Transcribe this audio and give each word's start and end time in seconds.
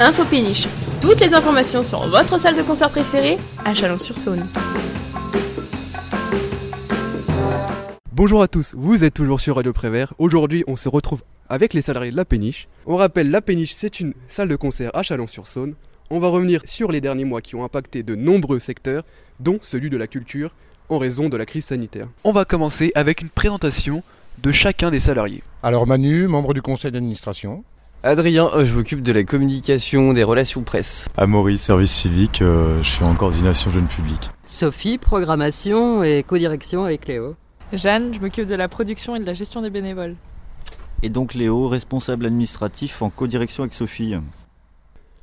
Info 0.00 0.24
Péniche. 0.24 0.68
Toutes 1.00 1.18
les 1.18 1.34
informations 1.34 1.82
sur 1.82 2.06
votre 2.06 2.38
salle 2.38 2.56
de 2.56 2.62
concert 2.62 2.88
préférée 2.88 3.36
à 3.64 3.74
Chalon-sur-Saône. 3.74 4.46
Bonjour 8.12 8.40
à 8.40 8.46
tous, 8.46 8.76
vous 8.78 9.02
êtes 9.02 9.14
toujours 9.14 9.40
sur 9.40 9.56
Radio 9.56 9.72
Prévert. 9.72 10.14
Aujourd'hui, 10.18 10.62
on 10.68 10.76
se 10.76 10.88
retrouve 10.88 11.24
avec 11.48 11.74
les 11.74 11.82
salariés 11.82 12.12
de 12.12 12.16
la 12.16 12.24
Péniche. 12.24 12.68
On 12.86 12.94
rappelle, 12.94 13.32
la 13.32 13.40
Péniche, 13.40 13.72
c'est 13.74 13.98
une 13.98 14.14
salle 14.28 14.46
de 14.46 14.54
concert 14.54 14.92
à 14.94 15.02
Chalon-sur-Saône. 15.02 15.74
On 16.10 16.20
va 16.20 16.28
revenir 16.28 16.62
sur 16.64 16.92
les 16.92 17.00
derniers 17.00 17.24
mois 17.24 17.40
qui 17.40 17.56
ont 17.56 17.64
impacté 17.64 18.04
de 18.04 18.14
nombreux 18.14 18.60
secteurs, 18.60 19.02
dont 19.40 19.58
celui 19.62 19.90
de 19.90 19.96
la 19.96 20.06
culture, 20.06 20.52
en 20.90 20.98
raison 20.98 21.28
de 21.28 21.36
la 21.36 21.44
crise 21.44 21.64
sanitaire. 21.64 22.06
On 22.22 22.30
va 22.30 22.44
commencer 22.44 22.92
avec 22.94 23.20
une 23.20 23.30
présentation 23.30 24.04
de 24.40 24.52
chacun 24.52 24.92
des 24.92 25.00
salariés. 25.00 25.42
Alors 25.64 25.88
Manu, 25.88 26.28
membre 26.28 26.54
du 26.54 26.62
conseil 26.62 26.92
d'administration. 26.92 27.64
Adrien, 28.04 28.48
euh, 28.54 28.64
je 28.64 28.76
m'occupe 28.76 29.02
de 29.02 29.10
la 29.10 29.24
communication, 29.24 30.12
des 30.12 30.22
relations 30.22 30.62
presse. 30.62 31.06
Amaury, 31.16 31.58
service 31.58 31.90
civique, 31.90 32.42
euh, 32.42 32.80
je 32.80 32.88
suis 32.88 33.02
en 33.02 33.12
coordination 33.16 33.72
jeune 33.72 33.88
public. 33.88 34.30
Sophie, 34.44 34.98
programmation 34.98 36.04
et 36.04 36.22
codirection 36.22 36.84
avec 36.84 37.08
Léo. 37.08 37.34
Jeanne, 37.72 38.14
je 38.14 38.20
m'occupe 38.20 38.46
de 38.46 38.54
la 38.54 38.68
production 38.68 39.16
et 39.16 39.18
de 39.18 39.26
la 39.26 39.34
gestion 39.34 39.62
des 39.62 39.70
bénévoles. 39.70 40.14
Et 41.02 41.08
donc 41.08 41.34
Léo, 41.34 41.66
responsable 41.66 42.26
administratif 42.26 43.02
en 43.02 43.10
codirection 43.10 43.64
avec 43.64 43.74
Sophie. 43.74 44.14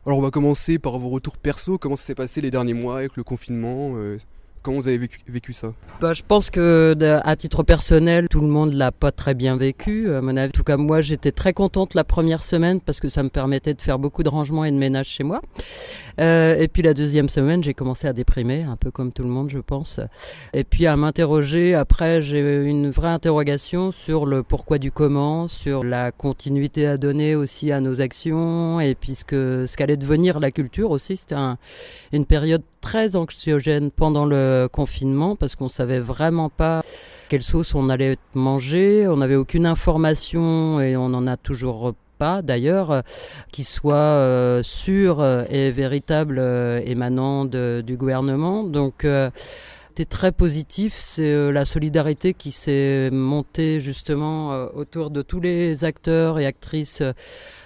Alors 0.06 0.18
on 0.18 0.22
va 0.22 0.30
commencer 0.30 0.78
par 0.78 1.00
vos 1.00 1.10
retours 1.10 1.38
perso, 1.38 1.78
comment 1.78 1.96
ça 1.96 2.04
s'est 2.04 2.14
passé 2.14 2.42
les 2.42 2.52
derniers 2.52 2.74
mois 2.74 2.98
avec 2.98 3.16
le 3.16 3.24
confinement 3.24 3.94
euh, 3.96 4.18
Comment 4.66 4.80
vous 4.80 4.88
avez 4.88 5.08
vécu, 5.28 5.54
ça? 5.54 5.74
Bah, 6.02 6.16
Je 6.16 6.24
pense 6.28 6.50
que 6.50 6.98
à 7.24 7.36
titre 7.36 7.62
personnel, 7.62 8.28
tout 8.28 8.40
le 8.40 8.48
monde 8.48 8.74
l'a 8.74 8.92
pas 8.92 9.12
très 9.12 9.36
bien 9.36 9.58
vécu. 9.58 10.12
À 10.12 10.22
mon 10.22 10.36
avis, 10.36 10.48
en 10.48 10.52
tout 10.52 10.64
cas, 10.64 10.76
moi, 10.76 11.02
j'étais 11.02 11.32
très 11.32 11.54
contente 11.54 11.94
la 11.94 12.04
première 12.04 12.44
semaine 12.44 12.82
parce 12.82 13.00
que 13.00 13.08
ça 13.08 13.22
me 13.22 13.30
permettait 13.30 13.76
de 13.76 13.82
faire 13.84 14.00
beaucoup 14.00 14.24
de 14.24 14.30
rangements 14.30 14.66
et 14.66 14.72
de 14.72 14.78
ménage 14.78 15.06
chez 15.06 15.24
moi. 15.24 15.44
Euh, 16.20 16.58
et 16.58 16.68
puis 16.68 16.82
la 16.82 16.96
deuxième 16.96 17.30
semaine, 17.30 17.64
j'ai 17.64 17.76
commencé 17.76 18.08
à 18.08 18.14
déprimer, 18.14 18.64
un 18.64 18.76
peu 18.76 18.90
comme 18.90 19.14
tout 19.14 19.22
le 19.22 19.30
monde, 19.30 19.52
je 19.52 19.60
pense. 19.60 20.00
Et 20.54 20.64
puis 20.64 20.88
à 20.88 20.98
m'interroger. 20.98 21.76
Après, 21.76 22.24
j'ai 22.24 22.40
eu 22.40 22.66
une 22.66 22.90
vraie 22.90 23.10
interrogation 23.10 23.92
sur 23.92 24.26
le 24.26 24.42
pourquoi 24.42 24.80
du 24.80 24.92
comment, 24.92 25.48
sur 25.48 25.84
la 25.84 26.12
continuité 26.12 26.88
à 26.88 26.98
donner 26.98 27.36
aussi 27.36 27.72
à 27.72 27.82
nos 27.82 28.02
actions, 28.02 28.80
et 28.80 28.96
puis 28.96 29.14
ce 29.14 29.26
que 29.26 29.66
ce 29.68 29.78
qu'allait 29.78 29.98
devenir 29.98 30.40
la 30.40 30.50
culture 30.50 30.90
aussi. 30.90 31.18
C'était 31.18 31.36
un, 31.36 31.60
une 32.14 32.26
période 32.26 32.64
très 32.82 33.16
anxiogène 33.16 33.92
pendant 33.92 34.26
le 34.26 34.55
confinement 34.72 35.36
parce 35.36 35.56
qu'on 35.56 35.70
savait 35.70 36.00
vraiment 36.00 36.50
pas 36.50 36.84
quelle 37.30 37.44
sauce 37.44 37.74
on 37.76 37.90
allait 37.90 38.18
manger, 38.34 39.08
on 39.08 39.18
n'avait 39.18 39.36
aucune 39.36 39.66
information 39.66 40.80
et 40.80 40.96
on 40.96 41.10
n'en 41.10 41.28
a 41.28 41.38
toujours 41.38 41.94
pas 42.18 42.42
d'ailleurs 42.42 42.92
euh, 42.92 43.02
qui 43.52 43.64
soit 43.64 43.96
euh, 43.96 44.64
sûr 44.64 45.24
et 45.50 45.72
véritable 45.72 46.38
euh, 46.40 46.80
émanant 46.86 47.46
du 47.46 47.98
gouvernement. 47.98 48.64
Donc 48.64 49.06
c'était 49.96 50.10
très 50.10 50.34
positif, 50.34 50.98
c'est 51.00 51.54
la 51.54 51.64
solidarité 51.64 52.34
qui 52.34 52.52
s'est 52.52 53.10
montée 53.14 53.80
justement 53.80 54.50
autour 54.74 55.10
de 55.10 55.22
tous 55.22 55.40
les 55.40 55.86
acteurs 55.86 56.38
et 56.38 56.46
actrices 56.46 57.02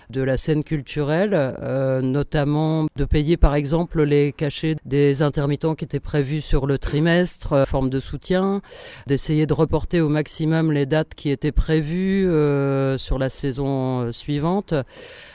de 0.10 0.22
la 0.22 0.38
scène 0.38 0.64
culturelle, 0.64 1.34
euh, 1.34 2.02
notamment 2.02 2.88
de 2.96 3.06
payer 3.06 3.38
par 3.38 3.56
exemple 3.56 4.04
les 4.04 4.32
cachets 4.32 4.76
des 4.86 5.22
intermittents 5.22 5.76
qui 5.76 5.86
étaient 5.86 6.00
prévus 6.00 6.42
sur 6.42 6.66
le 6.66 6.78
trimestre, 6.80 7.54
euh, 7.54 7.66
forme 7.66 7.90
de 7.90 8.00
soutien, 8.00 8.62
d'essayer 9.06 9.46
de 9.46 9.54
reporter 9.54 10.02
au 10.02 10.10
maximum 10.10 10.72
les 10.72 10.86
dates 10.86 11.14
qui 11.16 11.30
étaient 11.30 11.52
prévues 11.52 12.28
euh, 12.28 12.98
sur 12.98 13.20
la 13.20 13.30
saison 13.30 14.12
suivante. 14.12 14.74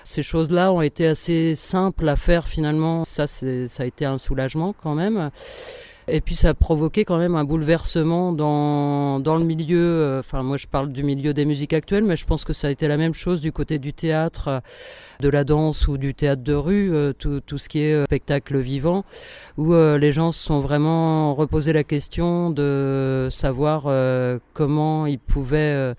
Ces 0.03 0.23
choses-là 0.23 0.73
ont 0.73 0.83
été 0.83 1.07
assez 1.07 1.55
simples 1.55 2.09
à 2.09 2.17
faire 2.17 2.49
finalement. 2.49 3.05
Ça, 3.05 3.27
ça 3.27 3.83
a 3.83 3.87
été 3.87 4.05
un 4.05 4.19
soulagement 4.19 4.75
quand 4.81 4.95
même. 4.95 5.31
Et 6.07 6.21
puis 6.21 6.35
ça 6.35 6.51
a 6.51 6.55
provoqué 6.55 7.07
quand 7.07 7.17
même 7.17 7.35
un 7.35 7.45
bouleversement 7.45 8.33
dans, 8.33 9.21
dans 9.21 9.37
le 9.37 9.45
milieu, 9.45 9.79
euh, 9.79 10.21
enfin 10.21 10.43
moi 10.43 10.59
je 10.59 10.67
parle 10.67 10.93
du 10.93 11.03
milieu 11.03 11.33
des 11.33 11.47
musiques 11.47 11.73
actuelles, 11.73 12.05
mais 12.05 12.17
je 12.17 12.27
pense 12.27 12.45
que 12.45 12.53
ça 12.53 12.67
a 12.67 12.71
été 12.71 12.89
la 12.89 12.99
même 12.99 13.15
chose 13.15 13.41
du 13.41 13.53
côté 13.53 13.79
du 13.79 13.95
théâtre, 13.95 14.63
de 15.21 15.29
la 15.31 15.45
danse 15.45 15.89
ou 15.89 15.97
du 15.97 16.15
théâtre 16.15 16.43
de 16.43 16.53
rue, 16.53 16.93
euh, 16.93 17.15
tout, 17.15 17.41
tout 17.41 17.57
ce 17.57 17.71
qui 17.71 17.81
est 17.81 17.95
euh, 17.95 18.05
spectacle 18.05 18.59
vivant, 18.59 19.05
où 19.57 19.73
les 19.75 20.13
gens 20.13 20.31
se 20.31 20.45
sont 20.45 20.61
vraiment 20.61 21.35
reposé 21.35 21.73
la 21.73 21.85
question 21.85 22.51
de 22.51 23.29
savoir 23.31 23.85
comment 24.53 25.07
ils 25.07 25.19
pouvaient 25.19 25.95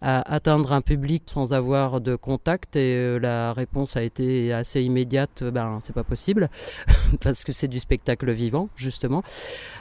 à 0.00 0.32
atteindre 0.32 0.72
un 0.72 0.80
public 0.80 1.24
sans 1.26 1.52
avoir 1.52 2.00
de 2.00 2.16
contact. 2.16 2.76
Et 2.76 2.94
euh, 2.94 3.18
la 3.18 3.52
réponse 3.52 3.96
a 3.96 4.02
été 4.02 4.52
assez 4.52 4.82
immédiate. 4.82 5.42
Ben 5.44 5.80
c'est 5.82 5.94
pas 5.94 6.04
possible 6.04 6.48
parce 7.20 7.44
que 7.44 7.52
c'est 7.52 7.68
du 7.68 7.78
spectacle 7.78 8.30
vivant 8.32 8.68
justement. 8.76 9.22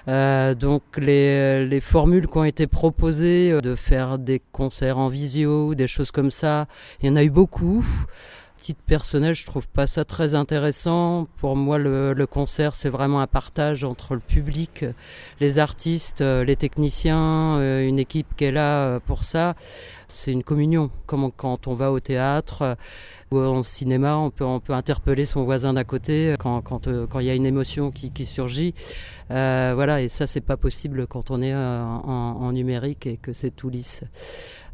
Euh, 0.08 0.56
donc 0.56 0.84
les, 0.98 1.66
les 1.66 1.82
formules 1.82 2.28
qui 2.28 2.38
ont 2.38 2.44
été 2.44 2.68
proposées 2.68 3.52
euh, 3.52 3.62
de 3.62 3.76
faire 3.76 4.18
des 4.18 4.42
concerts 4.52 4.98
en 4.98 5.10
visio 5.10 5.76
des 5.76 5.88
choses 5.88 6.12
comme 6.12 6.32
ça 6.32 6.68
il 7.02 7.08
y 7.08 7.10
en 7.10 7.16
a 7.16 7.24
eu 7.24 7.30
beaucoup 7.30 7.86
titre 8.58 8.82
personnel, 8.86 9.34
je 9.34 9.46
trouve 9.46 9.68
pas 9.68 9.88
ça 9.88 10.04
très 10.04 10.36
intéressant. 10.36 11.28
Pour 11.38 11.56
moi, 11.56 11.78
le, 11.78 12.14
le 12.14 12.28
concert, 12.28 12.76
c'est 12.76 12.90
vraiment 12.90 13.22
un 13.22 13.28
partage 13.28 13.84
entre 13.84 14.14
le 14.16 14.20
public, 14.20 14.86
les 15.40 15.60
artistes, 15.60 16.22
les 16.22 16.56
techniciens, 16.56 17.60
une 17.82 18.00
équipe 18.00 18.28
qui 18.36 18.46
est 18.46 18.52
là 18.52 19.00
pour 19.00 19.24
ça. 19.24 19.56
C'est 20.08 20.32
une 20.32 20.44
communion, 20.44 20.90
comme 21.06 21.32
quand 21.32 21.68
on 21.68 21.74
va 21.74 21.92
au 21.92 22.00
théâtre 22.00 22.78
ou 23.32 23.40
en 23.40 23.64
cinéma, 23.64 24.18
on 24.18 24.30
peut, 24.30 24.74
interpeller 24.74 25.26
son 25.26 25.44
voisin 25.44 25.74
d'à 25.74 25.84
côté 25.84 26.36
quand 26.40 26.62
quand 26.62 26.88
euh, 26.88 27.08
quand 27.08 27.20
il 27.20 27.26
y 27.26 27.30
a 27.30 27.36
une 27.36 27.46
émotion 27.46 27.92
qui, 27.92 28.26
surgit. 28.26 28.74
Euh, 29.32 29.74
voilà, 29.76 30.02
et 30.02 30.10
ça 30.10 30.28
c'est 30.28 30.42
pas 30.42 30.58
possible 30.58 31.08
quand 31.08 31.32
on 31.32 31.42
est 31.42 31.54
euh, 31.54 31.84
en, 31.84 32.52
numérique 32.52 33.08
et 33.08 33.18
que 33.18 33.34
c'est 33.34 33.52
tout 33.52 33.70
lisse. 33.70 34.04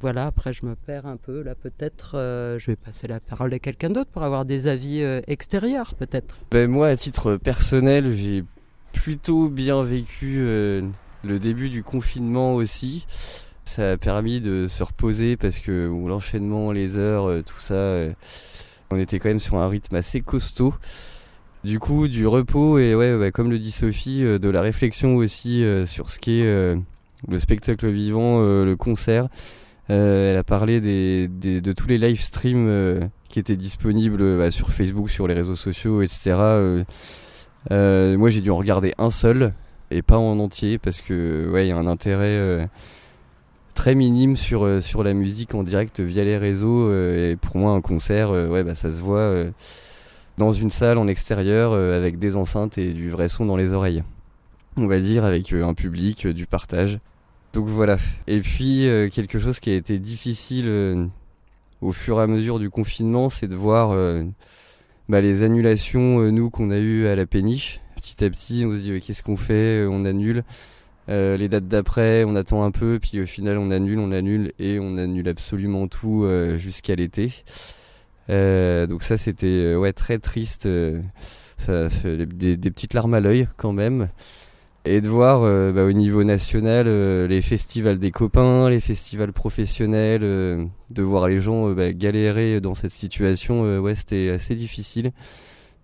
Voilà, 0.01 0.27
après 0.27 0.53
je 0.53 0.65
me 0.65 0.75
perds 0.75 1.07
un 1.07 1.17
peu 1.17 1.41
là 1.41 1.55
peut-être. 1.55 2.11
Euh, 2.15 2.59
je 2.59 2.67
vais 2.67 2.75
passer 2.75 3.07
la 3.07 3.19
parole 3.19 3.53
à 3.53 3.59
quelqu'un 3.59 3.89
d'autre 3.89 4.11
pour 4.11 4.23
avoir 4.23 4.45
des 4.45 4.67
avis 4.67 5.01
euh, 5.01 5.21
extérieurs 5.27 5.95
peut-être. 5.95 6.37
Ben, 6.51 6.69
moi 6.69 6.89
à 6.89 6.95
titre 6.95 7.37
personnel, 7.37 8.13
j'ai 8.13 8.43
plutôt 8.91 9.49
bien 9.49 9.81
vécu 9.83 10.37
le 10.37 11.39
début 11.39 11.69
du 11.69 11.83
confinement 11.83 12.53
aussi. 12.53 13.07
Ça 13.65 13.91
a 13.91 13.97
permis 13.97 14.41
de 14.41 14.67
se 14.67 14.83
reposer 14.83 15.37
parce 15.37 15.59
que 15.59 15.89
l'enchaînement, 16.07 16.71
les 16.71 16.97
heures, 16.97 17.29
euh, 17.29 17.41
tout 17.41 17.59
ça, 17.59 17.73
euh, 17.73 18.13
on 18.91 18.99
était 18.99 19.19
quand 19.19 19.29
même 19.29 19.39
sur 19.39 19.55
un 19.57 19.67
rythme 19.67 19.95
assez 19.95 20.21
costaud. 20.21 20.73
Du 21.63 21.79
coup, 21.79 22.09
du 22.09 22.27
repos 22.27 22.77
et 22.77 22.93
ouais, 22.93 23.17
bah, 23.17 23.31
comme 23.31 23.49
le 23.49 23.57
dit 23.57 23.71
Sophie, 23.71 24.23
euh, 24.23 24.37
de 24.37 24.49
la 24.49 24.61
réflexion 24.61 25.15
aussi 25.15 25.63
sur 25.85 26.09
ce 26.09 26.19
qu'est 26.19 26.43
le 26.43 27.39
spectacle 27.39 27.89
vivant, 27.89 28.41
le 28.41 28.75
concert. 28.75 29.29
elle 29.87 30.37
a 30.37 30.43
parlé 30.43 30.81
de 30.81 31.71
tous 31.71 31.87
les 31.87 31.97
live 31.97 32.21
streams 32.21 33.09
qui 33.29 33.39
étaient 33.39 33.55
disponibles 33.55 34.37
bah, 34.37 34.51
sur 34.51 34.71
Facebook, 34.71 35.09
sur 35.09 35.25
les 35.25 35.33
réseaux 35.33 35.55
sociaux, 35.55 36.01
etc. 36.01 36.35
moi, 37.71 38.29
j'ai 38.29 38.41
dû 38.41 38.51
en 38.51 38.57
regarder 38.57 38.93
un 38.97 39.09
seul 39.09 39.53
et 39.89 40.01
pas 40.01 40.17
en 40.17 40.37
entier 40.39 40.77
parce 40.79 40.99
que 40.99 41.49
ouais, 41.49 41.65
il 41.65 41.69
y 41.69 41.71
a 41.71 41.77
un 41.77 41.87
intérêt 41.87 42.67
très 43.73 43.95
minime 43.95 44.35
sur, 44.35 44.63
euh, 44.63 44.79
sur 44.79 45.03
la 45.03 45.13
musique 45.13 45.55
en 45.55 45.63
direct 45.63 45.99
via 45.99 46.23
les 46.23 46.37
réseaux. 46.37 46.89
Euh, 46.89 47.31
et 47.31 47.35
pour 47.35 47.57
moi, 47.57 47.71
un 47.71 47.81
concert, 47.81 48.31
euh, 48.31 48.47
ouais, 48.47 48.63
bah, 48.63 48.75
ça 48.75 48.91
se 48.91 48.99
voit 48.99 49.33
dans 50.37 50.51
une 50.51 50.69
salle 50.69 50.97
en 50.97 51.07
extérieur 51.07 51.73
avec 51.73 52.17
des 52.17 52.35
enceintes 52.35 52.77
et 52.77 52.93
du 52.93 53.09
vrai 53.09 53.27
son 53.27 53.45
dans 53.45 53.57
les 53.57 53.73
oreilles. 53.73 54.03
On 54.77 54.87
va 54.87 54.99
dire 54.99 55.25
avec 55.25 55.53
un 55.53 55.73
public, 55.73 56.27
du 56.27 56.47
partage. 56.47 56.99
Donc 57.53 57.67
voilà. 57.67 57.97
Et 58.25 58.39
puis 58.39 58.87
quelque 59.11 59.37
chose 59.37 59.59
qui 59.59 59.69
a 59.69 59.75
été 59.75 59.99
difficile 59.99 61.09
au 61.81 61.91
fur 61.91 62.19
et 62.19 62.23
à 62.23 62.27
mesure 62.27 62.57
du 62.57 62.71
confinement, 62.71 63.29
c'est 63.29 63.47
de 63.47 63.55
voir 63.55 63.95
bah, 65.07 65.21
les 65.21 65.43
annulations, 65.43 66.31
nous, 66.31 66.49
qu'on 66.49 66.71
a 66.71 66.79
eues 66.79 67.05
à 67.05 67.15
la 67.15 67.27
péniche. 67.27 67.79
Petit 67.95 68.25
à 68.25 68.29
petit, 68.31 68.65
on 68.67 68.73
se 68.73 68.79
dit 68.79 68.99
qu'est-ce 69.01 69.21
qu'on 69.21 69.37
fait? 69.37 69.85
On 69.87 70.03
annule. 70.03 70.43
Euh, 71.09 71.35
les 71.35 71.49
dates 71.49 71.67
d'après, 71.67 72.23
on 72.23 72.35
attend 72.35 72.63
un 72.63 72.71
peu, 72.71 72.99
puis 73.01 73.21
au 73.21 73.25
final 73.25 73.57
on 73.57 73.71
annule, 73.71 73.99
on 73.99 74.11
annule 74.11 74.53
et 74.59 74.79
on 74.79 74.97
annule 74.97 75.27
absolument 75.27 75.87
tout 75.87 76.23
euh, 76.23 76.57
jusqu'à 76.57 76.95
l'été. 76.95 77.43
Euh, 78.29 78.87
donc 78.87 79.03
ça 79.03 79.17
c'était 79.17 79.75
ouais 79.75 79.91
très 79.91 80.17
triste, 80.19 80.65
des, 80.67 81.01
petites 81.67 82.93
larmes 82.93 83.13
à 83.13 83.19
l'œil 83.19 83.47
quand 83.57 83.73
même. 83.73 84.09
Et 84.85 84.99
de 84.99 85.07
voir 85.07 85.41
bah, 85.73 85.85
au 85.85 85.93
niveau 85.93 86.25
national 86.25 86.87
les 87.27 87.41
festivals 87.41 87.99
des 87.99 88.11
copains, 88.11 88.69
les 88.69 88.81
festivals 88.81 89.31
professionnels, 89.31 90.21
de 90.21 91.03
voir 91.03 91.27
les 91.29 91.39
gens 91.39 91.69
bah, 91.71 91.93
galérer 91.93 92.59
dans 92.59 92.73
cette 92.73 92.91
situation, 92.91 93.79
ouais 93.79 93.95
c'était 93.95 94.29
assez 94.29 94.55
difficile. 94.55 95.11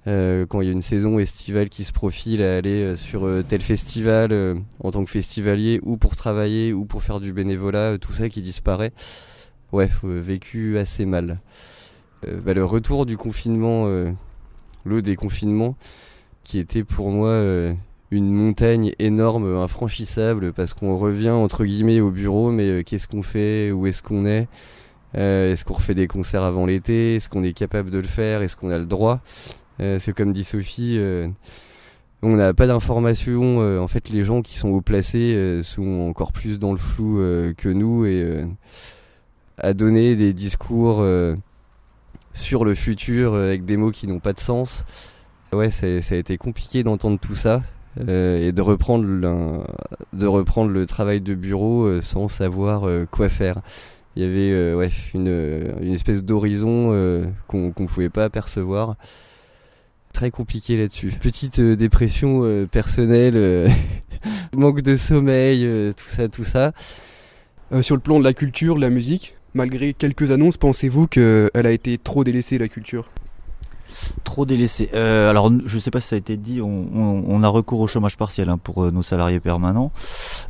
Euh, 0.08 0.46
quand 0.46 0.62
il 0.62 0.68
y 0.68 0.70
a 0.70 0.74
une 0.74 0.82
saison 0.82 1.20
estivale 1.20 1.68
qui 1.68 1.84
se 1.84 1.92
profile 1.92 2.42
à 2.42 2.56
aller 2.56 2.84
euh, 2.84 2.96
sur 2.96 3.26
euh, 3.26 3.44
tel 3.46 3.62
festival 3.62 4.34
en 4.82 4.92
tant 4.92 5.04
que 5.04 5.10
festivalier 5.10 5.82
ou 5.84 5.98
pour 5.98 6.16
travailler 6.16 6.72
ou 6.72 6.86
pour 6.86 7.04
faire 7.04 7.20
du 7.20 7.34
bénévolat, 7.34 7.98
tout 7.98 8.14
ça 8.14 8.30
qui 8.30 8.42
disparaît. 8.42 8.94
Ouais, 9.72 9.90
vécu 10.04 10.78
assez 10.78 11.06
mal. 11.06 11.40
Bah, 12.26 12.54
le 12.54 12.66
retour 12.66 13.06
du 13.06 13.18
confinement 13.18 13.86
le 14.84 15.02
déconfinement, 15.02 15.76
qui 16.44 16.58
était 16.58 16.84
pour 16.84 17.12
moi 17.12 17.40
une 18.10 18.32
montagne 18.32 18.94
énorme, 18.98 19.58
infranchissable, 19.58 20.52
parce 20.54 20.74
qu'on 20.74 20.98
revient 20.98 21.30
entre 21.30 21.66
guillemets 21.66 22.00
au 22.02 22.10
bureau, 22.10 22.52
mais 22.52 22.84
qu'est-ce 22.84 23.08
qu'on 23.08 23.22
fait, 23.22 23.72
où 23.72 23.86
est-ce 23.86 24.02
qu'on 24.02 24.26
est, 24.26 24.48
est-ce 25.14 25.64
qu'on 25.64 25.76
refait 25.76 25.94
des 25.94 26.08
concerts 26.08 26.44
avant 26.44 26.66
l'été, 26.66 27.16
est-ce 27.16 27.30
qu'on 27.30 27.44
est 27.44 27.54
capable 27.54 27.92
de 27.92 28.00
le 28.00 28.08
faire, 28.08 28.42
est-ce 28.42 28.56
qu'on 28.56 28.72
a 28.72 28.80
le 28.80 28.86
droit, 28.86 29.22
parce 29.80 30.06
que 30.06 30.12
comme 30.12 30.34
dit 30.34 30.44
Sophie 30.44 31.00
on 32.22 32.36
n'a 32.36 32.54
pas 32.54 32.68
d'informations. 32.68 33.62
Euh, 33.62 33.80
en 33.80 33.88
fait, 33.88 34.10
les 34.10 34.24
gens 34.24 34.42
qui 34.42 34.58
sont 34.58 34.70
haut 34.70 34.82
placés 34.82 35.34
euh, 35.36 35.64
sont 35.64 36.08
encore 36.10 36.32
plus 36.32 36.60
dans 36.60 36.72
le 36.72 36.78
flou 36.78 37.20
euh, 37.20 37.54
que 37.54 37.70
nous 37.70 38.06
et 38.06 38.46
à 39.58 39.74
donner 39.74 40.16
des 40.16 40.32
discours 40.32 41.06
sur 42.32 42.64
le 42.64 42.74
futur 42.74 43.34
avec 43.34 43.66
des 43.66 43.76
mots 43.76 43.92
qui 43.92 44.08
n'ont 44.08 44.20
pas 44.20 44.32
de 44.32 44.40
sens. 44.40 44.86
Ouais, 45.52 45.70
ça 45.70 45.86
a 45.88 46.16
été 46.16 46.38
compliqué 46.38 46.84
d'entendre 46.84 47.20
tout 47.20 47.36
ça 47.36 47.62
et 48.00 48.54
de 48.54 48.62
reprendre, 48.62 49.04
le, 49.04 49.60
de 50.14 50.28
reprendre 50.28 50.72
le 50.72 50.86
travail 50.86 51.20
de 51.20 51.36
bureau 51.36 52.00
sans 52.00 52.30
savoir 52.30 52.88
quoi 53.12 53.28
faire. 53.28 53.60
Il 54.16 54.24
y 54.24 54.26
avait 54.26 54.74
ouais, 54.76 54.90
une, 55.14 55.74
une 55.82 55.92
espèce 55.92 56.24
d'horizon 56.24 57.28
qu'on 57.48 57.74
ne 57.78 57.86
pouvait 57.88 58.10
pas 58.10 58.24
apercevoir 58.24 58.96
très 60.20 60.32
compliqué 60.32 60.76
là-dessus. 60.76 61.14
Petite 61.18 61.60
euh, 61.60 61.78
dépression 61.78 62.42
euh, 62.44 62.66
personnelle, 62.66 63.38
euh, 63.38 63.70
manque 64.54 64.82
de 64.82 64.98
sommeil, 64.98 65.66
tout 65.96 66.10
ça, 66.10 66.28
tout 66.28 66.44
ça. 66.44 66.74
sur 67.82 67.96
le 67.96 68.02
plan 68.02 68.20
de 68.20 68.26
la 68.26 68.34
culture, 68.34 68.78
la 68.78 68.90
musique, 68.90 69.36
malgré 69.54 69.94
quelques 69.94 70.32
annonces, 70.32 70.58
pensez-vous 70.58 71.08
qu'elle 71.08 71.50
a 71.54 71.72
été 71.72 71.98
trop 71.98 72.26
délaissée 72.26 72.58
la 72.58 72.68
culture? 72.68 73.10
Trop 74.24 74.46
délaissé. 74.46 74.90
Euh, 74.94 75.30
alors, 75.30 75.52
je 75.66 75.76
ne 75.76 75.82
sais 75.82 75.92
pas 75.92 76.00
si 76.00 76.10
ça 76.10 76.16
a 76.16 76.20
été 76.20 76.38
dit, 76.38 76.62
on, 76.62 77.44
a 77.44 77.48
recours 77.48 77.80
au 77.80 77.88
chômage 77.88 78.18
partiel 78.18 78.50
hein, 78.50 78.60
pour 78.62 78.84
euh, 78.84 78.92
nos 78.92 79.02
salariés 79.02 79.40
permanents. 79.40 79.92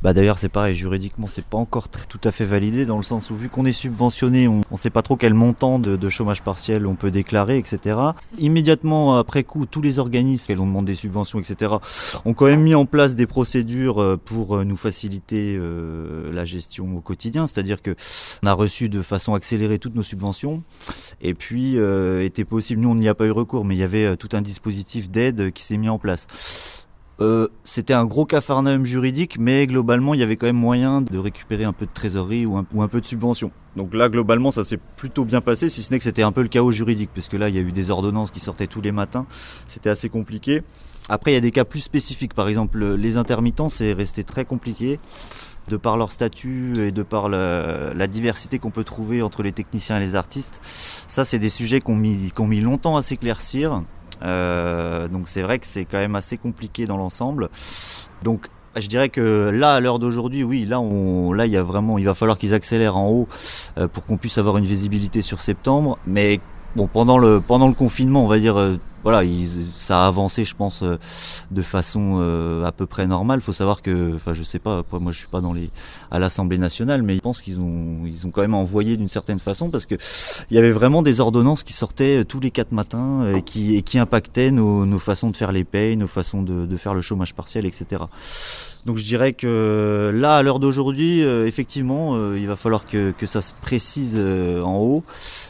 Bah 0.02 0.14
d'ailleurs, 0.14 0.40
c'est 0.40 0.50
pareil, 0.50 0.76
juridiquement, 0.76 1.28
c'est 1.30 1.46
pas 1.46 1.58
encore 1.58 1.88
tout 1.90 2.20
à 2.24 2.32
fait 2.32 2.46
validé 2.46 2.86
dans 2.86 2.98
le 2.98 3.04
sens 3.04 3.30
où 3.30 3.36
vu 3.36 3.50
qu'on 3.50 3.66
est 3.66 3.74
subventionné, 3.74 4.48
on 4.48 4.62
ne 4.72 4.78
sait 4.78 4.90
pas 4.90 5.02
trop 5.02 5.16
quel 5.16 5.34
montant 5.34 5.78
de, 5.80 6.10
chômage 6.10 6.42
partiel 6.42 6.88
on 6.88 6.96
peut 6.96 7.12
déclarer, 7.12 7.58
etc. 7.60 8.00
Immédiatement 8.40 9.18
après 9.18 9.44
coup, 9.44 9.68
tous 9.68 9.82
les 9.82 10.00
organismes 10.00 10.48
qui 10.48 10.60
ont 10.60 10.66
demandé 10.66 10.94
des 10.94 10.96
subventions, 10.96 11.40
etc., 11.40 11.74
ont 12.26 12.34
quand 12.34 12.48
même 12.48 12.62
mis 12.62 12.74
en 12.74 12.86
place 12.86 13.16
des 13.16 13.28
procédures 13.28 14.02
euh, 14.02 14.18
pour 14.18 14.66
nous 14.66 14.78
faciliter 14.78 15.60
la 16.32 16.44
gestion 16.44 16.98
au 16.98 17.02
quotidien. 17.02 17.46
C'est-à-dire 17.48 17.82
que 17.82 17.96
on 18.44 18.48
a 18.48 18.54
reçu 18.54 18.90
de 18.90 19.02
façon 19.02 19.36
accélérée 19.36 19.78
toutes 19.78 19.96
nos 19.96 20.04
subventions, 20.04 20.64
et 21.22 21.34
puis 21.34 21.78
était 22.22 22.46
possible, 22.46 22.82
nous 22.82 22.90
on 22.90 22.96
n'y 22.96 23.08
a 23.08 23.16
pas 23.16 23.26
eu 23.26 23.29
recours, 23.32 23.66
mais 23.66 23.76
il 23.76 23.80
y 23.80 23.84
avait 23.84 24.06
euh, 24.06 24.16
tout 24.16 24.30
un 24.34 24.42
dispositif 24.42 25.10
d'aide 25.10 25.52
qui 25.52 25.64
s'est 25.64 25.78
mis 25.78 25.90
en 25.90 26.00
place. 26.00 26.28
Euh, 27.22 27.50
c'était 27.66 27.94
un 27.94 28.06
gros 28.06 28.26
cafarnaum 28.26 28.86
juridique, 28.86 29.38
mais 29.40 29.68
globalement, 29.68 30.14
il 30.14 30.22
y 30.22 30.24
avait 30.24 30.38
quand 30.38 30.46
même 30.46 30.56
moyen 30.56 31.02
de 31.02 31.18
récupérer 31.18 31.66
un 31.66 31.74
peu 31.74 31.86
de 31.86 31.92
trésorerie 31.94 32.46
ou 32.46 32.58
un, 32.58 32.88
peu 32.88 33.02
de 33.02 33.06
subvention. 33.06 33.52
Donc 33.76 33.94
là, 33.94 34.08
globalement, 34.08 34.52
ça 34.52 34.64
s'est 34.64 34.80
plutôt 34.96 35.26
bien 35.26 35.42
passé, 35.42 35.70
si 35.70 35.84
ce 35.84 35.92
n'est 35.92 35.98
que 35.98 36.06
c'était 36.06 36.24
un 36.24 36.32
peu 36.32 36.42
le 36.42 36.48
chaos 36.48 36.72
juridique, 36.72 37.10
puisque 37.14 37.34
là, 37.34 37.50
il 37.50 37.56
y 37.56 37.58
a 37.58 37.62
eu 37.62 37.74
des 37.74 37.90
ordonnances 37.90 38.32
qui 38.32 38.40
sortaient 38.40 38.68
tous 38.68 38.82
les 38.82 38.94
matins. 38.94 39.26
C'était 39.68 39.90
assez 39.90 40.08
compliqué. 40.08 40.62
Après, 41.10 41.32
il 41.32 41.34
y 41.34 41.38
a 41.38 41.42
des 41.42 41.52
cas 41.52 41.66
plus 41.66 41.82
spécifiques. 41.82 42.34
Par 42.34 42.48
exemple, 42.48 42.96
les 42.96 43.18
intermittents, 43.18 43.68
c'est 43.68 43.92
resté 43.92 44.24
très 44.24 44.46
compliqué 44.46 45.00
de 45.70 45.78
par 45.78 45.96
leur 45.96 46.12
statut 46.12 46.88
et 46.88 46.92
de 46.92 47.04
par 47.04 47.30
la, 47.30 48.08
diversité 48.08 48.60
qu'on 48.60 48.72
peut 48.72 48.84
trouver 48.84 49.22
entre 49.22 49.44
les 49.44 49.52
techniciens 49.52 49.98
et 49.98 50.00
les 50.00 50.16
artistes. 50.16 50.60
Ça, 51.08 51.24
c'est 51.24 51.40
des 51.40 51.50
sujets 51.50 51.80
qu'on 51.80 51.96
mis, 51.96 52.34
mis 52.40 52.62
longtemps 52.62 52.98
à 52.98 53.02
s'éclaircir. 53.02 53.84
Euh, 54.22 55.08
donc 55.08 55.30
c'est 55.30 55.42
vrai 55.42 55.60
que 55.60 55.66
c'est 55.66 55.86
quand 55.86 56.00
même 56.00 56.16
assez 56.16 56.38
compliqué 56.38 56.86
dans 56.86 56.98
l'ensemble. 56.98 57.50
Donc 58.24 58.48
je 58.76 58.88
dirais 58.88 59.10
que 59.10 59.50
là, 59.50 59.76
à 59.76 59.80
l'heure 59.80 60.00
d'aujourd'hui, 60.00 60.44
oui, 60.44 60.66
là, 60.66 60.80
on, 60.80 61.32
là, 61.34 61.46
il 61.46 61.52
y 61.52 61.58
a 61.58 61.64
vraiment, 61.64 61.98
il 61.98 62.06
va 62.06 62.14
falloir 62.14 62.38
qu'ils 62.38 62.54
accélèrent 62.54 62.98
en 62.98 63.10
haut 63.10 63.28
euh, 63.78 63.88
pour 63.88 64.06
qu'on 64.06 64.18
puisse 64.18 64.38
avoir 64.38 64.58
une 64.58 64.66
visibilité 64.66 65.22
sur 65.22 65.42
septembre. 65.42 65.98
Mais 66.06 66.40
bon, 66.76 66.88
pendant 66.88 67.18
le 67.18 67.42
pendant 67.42 67.68
le 67.68 67.74
confinement, 67.74 68.24
on 68.24 68.28
va 68.28 68.40
dire 68.40 68.60
euh, 68.60 68.78
voilà, 69.04 69.28
ça 69.74 70.04
a 70.04 70.08
avancé, 70.08 70.44
je 70.44 70.56
pense, 70.56 70.84
euh, 70.84 70.98
de 71.52 71.62
façon 71.62 72.18
euh, 72.20 72.66
à 72.66 72.72
peu 72.72 72.86
près 72.86 73.08
normale. 73.08 73.42
Faut 73.42 73.54
savoir 73.54 73.82
que, 73.82 74.16
enfin, 74.16 74.34
je 74.34 74.44
sais 74.44 74.60
pas, 74.60 74.84
moi, 74.92 75.12
je 75.12 75.18
suis 75.20 75.28
pas 75.28 75.42
dans 75.42 75.54
les 75.54 75.70
à 76.12 76.20
l'Assemblée 76.20 76.58
nationale, 76.58 77.04
mais 77.04 77.16
je 77.16 77.22
pense 77.22 77.42
qu'ils 77.42 77.60
ont 77.60 78.06
ils 78.06 78.26
ont 78.28 78.32
quand 78.32 78.42
même 78.42 78.54
envoyé 78.54 78.98
d'une 78.98 79.08
certaine 79.08 79.40
façon 79.40 79.70
parce 79.70 79.86
que 79.86 79.96
il 80.50 80.56
y 80.56 80.58
avait 80.58 80.72
vraiment 80.72 81.02
des 81.02 81.20
ordonnances 81.20 81.64
qui 81.64 81.74
sortaient 81.74 82.26
tous 82.26 82.40
les 82.40 82.52
quatre 82.52 82.72
matins 82.72 83.26
et 83.36 83.42
qui 83.42 83.82
qui 83.84 84.00
impactaient 84.00 84.52
nos, 84.52 84.86
nos 84.86 85.00
façons 85.00 85.30
de 85.30 85.38
faire 85.38 85.52
les 85.52 85.64
payes, 85.64 85.98
nos 85.98 86.08
façons 86.08 86.42
de, 86.42 86.78
faire 86.78 86.94
le 86.94 87.02
chômage 87.02 87.34
partiel, 87.34 87.66
etc. 87.66 88.04
Donc 88.86 88.98
je 88.98 89.04
dirais 89.04 89.34
que 89.34 90.12
là, 90.14 90.38
à 90.38 90.44
l'heure 90.44 90.60
d'aujourd'hui, 90.60 91.22
euh, 91.24 91.46
effectivement, 91.46 92.16
euh, 92.16 92.38
il 92.40 92.48
va 92.48 92.56
falloir 92.56 92.86
que, 92.86 93.14
ça 93.26 93.42
se 93.42 93.54
précise 93.54 94.16
euh, 94.18 94.62
en 94.62 94.78
haut, 94.78 95.04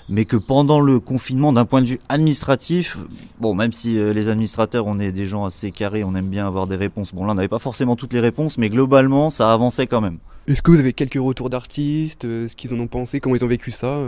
mais 0.10 0.26
que 0.26 0.36
pendant 0.36 0.80
le 0.80 1.00
confinement, 1.00 1.54
d'un 1.54 1.66
point 1.66 1.82
de 1.82 1.88
vue 1.88 2.00
administratif, 2.10 2.98
bon, 3.40 3.54
même 3.54 3.74
si 3.74 3.96
les 3.96 4.30
administrateurs, 4.30 4.86
on 4.88 5.00
est 5.00 5.12
des 5.12 5.26
gens 5.26 5.46
assez 5.46 5.72
carrés, 5.72 6.04
on 6.04 6.16
aime 6.16 6.30
bien 6.30 6.48
avoir 6.48 6.68
des 6.68 6.76
réponses. 6.76 7.14
Bon, 7.14 7.26
là, 7.26 7.32
on 7.32 7.36
n'avait 7.36 7.48
pas 7.48 7.60
forcément 7.60 7.96
toutes 7.96 8.14
les 8.14 8.20
réponses, 8.20 8.58
mais 8.58 8.70
globalement, 8.70 9.30
ça 9.30 9.52
avançait 9.52 9.88
quand 9.88 10.02
même. 10.02 10.20
Est-ce 10.48 10.62
que 10.62 10.72
vous 10.72 10.80
avez 10.80 10.94
quelques 10.94 11.20
retours 11.20 11.50
d'artistes, 11.50 12.24
ce 12.24 12.56
qu'ils 12.56 12.74
en 12.74 12.80
ont 12.80 12.88
pensé, 12.88 13.20
comment 13.20 13.36
ils 13.36 13.44
ont 13.44 13.50
vécu 13.50 13.72
ça 13.72 14.00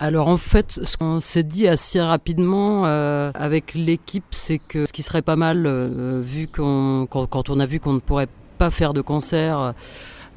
alors 0.00 0.26
en 0.26 0.36
fait, 0.36 0.80
ce 0.82 0.96
qu'on 0.96 1.20
s'est 1.20 1.44
dit 1.44 1.68
assez 1.68 2.00
rapidement 2.00 2.84
avec 2.86 3.74
l'équipe, 3.74 4.24
c'est 4.32 4.58
que 4.58 4.84
ce 4.84 4.92
qui 4.92 5.04
serait 5.04 5.22
pas 5.22 5.36
mal, 5.36 5.68
vu 6.22 6.48
qu'on 6.48 7.06
quand, 7.08 7.26
quand, 7.26 7.50
on 7.50 7.60
a 7.60 7.66
vu 7.66 7.78
qu'on 7.78 7.92
ne 7.92 8.00
pourrait 8.00 8.26
faire 8.70 8.94
de 8.94 9.00
concert. 9.00 9.74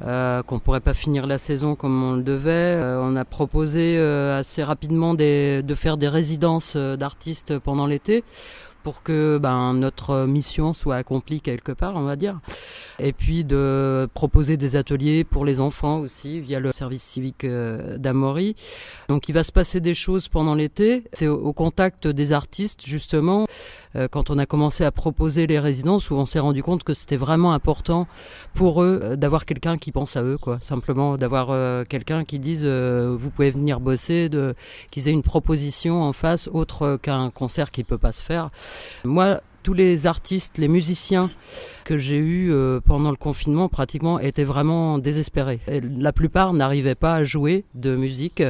Euh, 0.02 0.42
qu'on 0.42 0.58
pourrait 0.58 0.80
pas 0.80 0.92
finir 0.92 1.26
la 1.26 1.38
saison 1.38 1.74
comme 1.74 2.02
on 2.02 2.16
le 2.16 2.22
devait. 2.22 2.50
Euh, 2.50 3.00
on 3.00 3.16
a 3.16 3.24
proposé 3.24 3.96
euh, 3.96 4.38
assez 4.38 4.62
rapidement 4.62 5.14
des, 5.14 5.62
de 5.62 5.74
faire 5.74 5.96
des 5.96 6.08
résidences 6.08 6.76
d'artistes 6.76 7.58
pendant 7.58 7.86
l'été 7.86 8.22
pour 8.86 9.02
que 9.02 9.36
ben, 9.38 9.74
notre 9.74 10.26
mission 10.26 10.72
soit 10.72 10.94
accomplie 10.94 11.40
quelque 11.40 11.72
part, 11.72 11.96
on 11.96 12.04
va 12.04 12.14
dire. 12.14 12.38
Et 13.00 13.12
puis 13.12 13.42
de 13.42 14.08
proposer 14.14 14.56
des 14.56 14.76
ateliers 14.76 15.24
pour 15.24 15.44
les 15.44 15.58
enfants 15.58 15.98
aussi 15.98 16.38
via 16.38 16.60
le 16.60 16.70
service 16.70 17.02
civique 17.02 17.42
euh, 17.42 17.98
d'Amory. 17.98 18.54
Donc 19.08 19.28
il 19.28 19.32
va 19.32 19.42
se 19.42 19.50
passer 19.50 19.80
des 19.80 19.94
choses 19.94 20.28
pendant 20.28 20.54
l'été. 20.54 21.02
C'est 21.14 21.26
au 21.26 21.52
contact 21.52 22.06
des 22.06 22.30
artistes 22.30 22.86
justement. 22.86 23.46
Euh, 23.96 24.08
quand 24.10 24.30
on 24.30 24.38
a 24.38 24.46
commencé 24.46 24.84
à 24.84 24.90
proposer 24.90 25.46
les 25.46 25.58
résidences, 25.58 26.10
où 26.10 26.14
on 26.14 26.26
s'est 26.26 26.38
rendu 26.38 26.62
compte 26.62 26.84
que 26.84 26.94
c'était 26.94 27.16
vraiment 27.16 27.52
important 27.52 28.06
pour 28.54 28.82
eux 28.82 29.00
euh, 29.02 29.16
d'avoir 29.16 29.46
quelqu'un 29.46 29.78
qui 29.78 29.92
pense 29.92 30.16
à 30.16 30.22
eux, 30.22 30.38
quoi. 30.38 30.58
Simplement 30.60 31.16
d'avoir 31.16 31.46
quelqu'un 31.86 32.24
qui 32.24 32.38
dise 32.38 32.64
vous 32.64 33.30
pouvez 33.30 33.50
venir 33.50 33.80
bosser, 33.80 34.30
qu'ils 34.90 35.08
aient 35.08 35.12
une 35.12 35.22
proposition 35.22 36.02
en 36.02 36.12
face 36.12 36.48
autre 36.52 36.98
qu'un 37.00 37.30
concert 37.30 37.70
qui 37.70 37.84
peut 37.84 37.98
pas 37.98 38.12
se 38.12 38.22
faire. 38.22 38.50
Moi, 39.04 39.40
tous 39.66 39.74
les 39.74 40.06
artistes, 40.06 40.58
les 40.58 40.68
musiciens 40.68 41.28
que 41.84 41.98
j'ai 41.98 42.18
eus 42.18 42.52
euh, 42.52 42.78
pendant 42.78 43.10
le 43.10 43.16
confinement 43.16 43.68
pratiquement 43.68 44.20
étaient 44.20 44.44
vraiment 44.44 44.98
désespérés. 44.98 45.58
la 45.66 46.12
plupart 46.12 46.52
n'arrivaient 46.52 46.94
pas 46.94 47.14
à 47.14 47.24
jouer 47.24 47.64
de 47.74 47.96
musique 47.96 48.44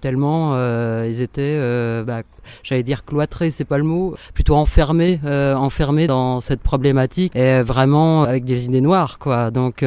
tellement 0.00 0.52
euh, 0.54 1.06
ils 1.06 1.20
étaient, 1.20 1.42
euh, 1.42 2.02
bah, 2.02 2.22
j'allais 2.62 2.82
dire 2.82 3.04
cloîtrés, 3.04 3.50
c'est 3.50 3.66
pas 3.66 3.76
le 3.76 3.84
mot, 3.84 4.16
plutôt 4.32 4.54
enfermés, 4.54 5.20
enfermés 5.24 6.06
dans 6.06 6.40
cette 6.40 6.62
problématique 6.62 7.36
et 7.36 7.60
vraiment 7.60 8.22
avec 8.22 8.44
des 8.44 8.64
idées 8.64 8.80
noires 8.80 9.18
quoi. 9.18 9.50
Donc 9.50 9.84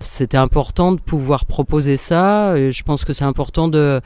c'était 0.00 0.38
important 0.38 0.92
de 0.92 1.00
pouvoir 1.00 1.44
proposer 1.44 1.98
ça 1.98 2.56
et 2.56 2.72
je 2.72 2.82
pense 2.84 3.04
que 3.04 3.12
c'est 3.12 3.24
important 3.24 3.68
de 3.68 4.00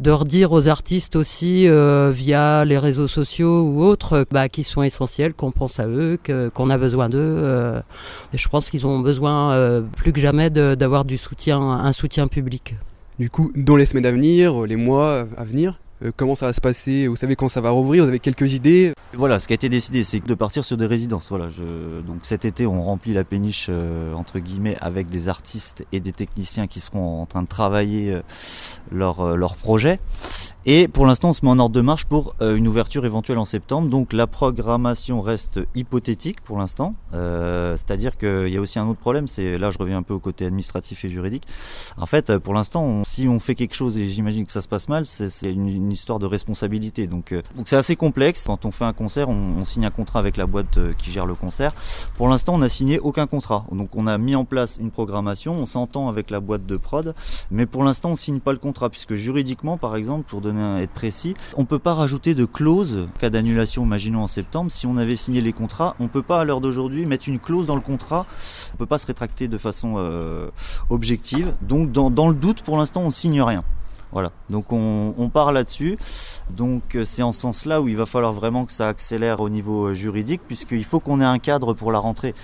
de 0.00 0.10
redire 0.10 0.52
aux 0.52 0.66
artistes 0.66 1.14
aussi 1.14 1.68
euh, 1.68 2.10
via 2.10 2.64
les 2.64 2.78
réseaux 2.78 3.06
sociaux 3.06 3.60
ou 3.60 3.82
autres 3.84 4.26
bah, 4.30 4.48
qui 4.48 4.64
sont 4.64 4.82
essentiels, 4.82 5.34
pense 5.50 5.80
à 5.80 5.86
eux, 5.86 6.18
qu'on 6.54 6.70
a 6.70 6.78
besoin 6.78 7.08
d'eux. 7.08 7.18
Euh, 7.18 7.80
et 8.32 8.38
je 8.38 8.48
pense 8.48 8.70
qu'ils 8.70 8.86
ont 8.86 9.00
besoin 9.00 9.52
euh, 9.52 9.80
plus 9.80 10.12
que 10.12 10.20
jamais 10.20 10.50
d'avoir 10.50 11.04
du 11.04 11.18
soutien, 11.18 11.60
un 11.60 11.92
soutien 11.92 12.28
public. 12.28 12.74
Du 13.18 13.28
coup, 13.30 13.52
dans 13.54 13.76
les 13.76 13.86
semaines 13.86 14.06
à 14.06 14.12
venir, 14.12 14.66
les 14.66 14.76
mois 14.76 15.26
à 15.36 15.44
venir, 15.44 15.78
euh, 16.02 16.10
comment 16.16 16.34
ça 16.34 16.46
va 16.46 16.52
se 16.52 16.60
passer? 16.60 17.06
Vous 17.06 17.16
savez 17.16 17.36
quand 17.36 17.48
ça 17.48 17.60
va 17.60 17.70
rouvrir? 17.70 18.04
Vous 18.04 18.08
avez 18.08 18.20
quelques 18.20 18.52
idées? 18.54 18.92
Voilà, 19.12 19.38
ce 19.38 19.46
qui 19.46 19.52
a 19.52 19.56
été 19.56 19.68
décidé, 19.68 20.04
c'est 20.04 20.24
de 20.24 20.34
partir 20.34 20.64
sur 20.64 20.76
des 20.76 20.86
résidences. 20.86 21.28
Voilà, 21.28 21.48
je... 21.50 22.00
donc 22.06 22.20
cet 22.22 22.44
été, 22.44 22.66
on 22.66 22.82
remplit 22.82 23.12
la 23.12 23.24
péniche 23.24 23.66
euh, 23.68 24.14
entre 24.14 24.38
guillemets 24.38 24.76
avec 24.80 25.08
des 25.08 25.28
artistes 25.28 25.84
et 25.92 26.00
des 26.00 26.12
techniciens 26.12 26.66
qui 26.66 26.80
seront 26.80 27.20
en 27.20 27.26
train 27.26 27.42
de 27.42 27.48
travailler 27.48 28.14
euh, 28.14 28.22
leur 28.90 29.36
leur 29.36 29.56
projet. 29.56 30.00
Et 30.66 30.88
pour 30.88 31.06
l'instant, 31.06 31.30
on 31.30 31.32
se 31.32 31.44
met 31.44 31.50
en 31.50 31.58
ordre 31.58 31.74
de 31.74 31.80
marche 31.80 32.04
pour 32.04 32.34
euh, 32.42 32.56
une 32.56 32.68
ouverture 32.68 33.06
éventuelle 33.06 33.38
en 33.38 33.46
septembre. 33.46 33.88
Donc 33.88 34.12
la 34.12 34.26
programmation 34.26 35.22
reste 35.22 35.60
hypothétique 35.74 36.42
pour 36.42 36.58
l'instant. 36.58 36.94
Euh, 37.14 37.76
C'est-à-dire 37.76 38.18
qu'il 38.18 38.48
y 38.48 38.56
a 38.56 38.60
aussi 38.60 38.78
un 38.78 38.86
autre 38.86 39.00
problème, 39.00 39.26
c'est 39.26 39.58
là 39.58 39.70
je 39.70 39.78
reviens 39.78 39.98
un 39.98 40.02
peu 40.02 40.12
au 40.12 40.18
côté 40.18 40.44
administratif 40.44 41.04
et 41.04 41.08
juridique. 41.08 41.46
En 41.96 42.06
fait, 42.06 42.36
pour 42.38 42.52
l'instant, 42.52 43.02
si 43.04 43.26
on 43.26 43.38
fait 43.38 43.54
quelque 43.54 43.74
chose 43.74 43.96
et 43.96 44.06
j'imagine 44.08 44.44
que 44.44 44.52
ça 44.52 44.60
se 44.60 44.68
passe 44.68 44.88
mal, 44.88 45.06
c'est 45.06 45.50
une, 45.50 45.90
histoire 45.90 46.18
de 46.18 46.26
responsabilité. 46.26 47.06
Donc 47.06 47.32
euh, 47.32 47.42
donc 47.56 47.68
c'est 47.68 47.76
assez 47.76 47.96
complexe. 47.96 48.44
Quand 48.46 48.64
on 48.64 48.70
fait 48.70 48.84
un 48.84 48.92
concert, 48.92 49.28
on, 49.28 49.64
signe 49.64 49.86
un 49.86 49.90
contrat 49.90 50.18
avec 50.18 50.36
la 50.36 50.46
boîte 50.46 50.76
euh, 50.76 50.92
qui 50.92 51.10
gère 51.10 51.26
le 51.26 51.34
concert. 51.34 51.72
Pour 52.16 52.28
l'instant, 52.28 52.54
on 52.54 52.58
n'a 52.58 52.68
signé 52.68 52.98
aucun 52.98 53.26
contrat. 53.26 53.64
Donc 53.72 53.96
on 53.96 54.06
a 54.06 54.18
mis 54.18 54.34
en 54.34 54.44
place 54.44 54.78
une 54.80 54.90
programmation, 54.90 55.54
on 55.54 55.66
s'entend 55.66 56.08
avec 56.08 56.30
la 56.30 56.40
boîte 56.40 56.66
de 56.66 56.76
prod, 56.76 57.14
mais 57.50 57.66
pour 57.66 57.82
l'instant, 57.82 58.10
on 58.10 58.16
signe 58.16 58.40
pas 58.40 58.52
le 58.52 58.58
contrat 58.58 58.90
puisque 58.90 59.14
juridiquement, 59.14 59.78
par 59.78 59.96
exemple, 59.96 60.24
pour 60.28 60.40
être 60.58 60.92
précis, 60.92 61.34
on 61.56 61.64
peut 61.64 61.78
pas 61.78 61.94
rajouter 61.94 62.34
de 62.34 62.44
clause 62.44 63.08
cas 63.18 63.30
d'annulation, 63.30 63.84
imaginons 63.84 64.22
en 64.22 64.28
septembre, 64.28 64.70
si 64.70 64.86
on 64.86 64.96
avait 64.96 65.16
signé 65.16 65.40
les 65.40 65.52
contrats, 65.52 65.96
on 66.00 66.08
peut 66.08 66.22
pas 66.22 66.40
à 66.40 66.44
l'heure 66.44 66.60
d'aujourd'hui 66.60 67.06
mettre 67.06 67.28
une 67.28 67.38
clause 67.38 67.66
dans 67.66 67.74
le 67.74 67.80
contrat, 67.80 68.26
on 68.74 68.76
peut 68.76 68.86
pas 68.86 68.98
se 68.98 69.06
rétracter 69.06 69.48
de 69.48 69.58
façon 69.58 69.94
euh, 69.98 70.48
objective. 70.88 71.54
Donc 71.62 71.92
dans, 71.92 72.10
dans 72.10 72.28
le 72.28 72.34
doute, 72.34 72.62
pour 72.62 72.78
l'instant, 72.78 73.02
on 73.02 73.10
signe 73.10 73.42
rien. 73.42 73.62
Voilà, 74.12 74.32
donc 74.48 74.72
on, 74.72 75.14
on 75.18 75.28
part 75.28 75.52
là-dessus. 75.52 75.96
Donc 76.50 76.96
euh, 76.96 77.04
c'est 77.04 77.22
en 77.22 77.30
ce 77.30 77.40
sens-là 77.40 77.80
où 77.80 77.86
il 77.86 77.96
va 77.96 78.06
falloir 78.06 78.32
vraiment 78.32 78.64
que 78.64 78.72
ça 78.72 78.88
accélère 78.88 79.38
au 79.38 79.48
niveau 79.48 79.86
euh, 79.86 79.94
juridique, 79.94 80.40
puisqu'il 80.48 80.84
faut 80.84 80.98
qu'on 80.98 81.20
ait 81.20 81.24
un 81.24 81.38
cadre 81.38 81.74
pour 81.74 81.92
la 81.92 82.00
rentrée. 82.00 82.34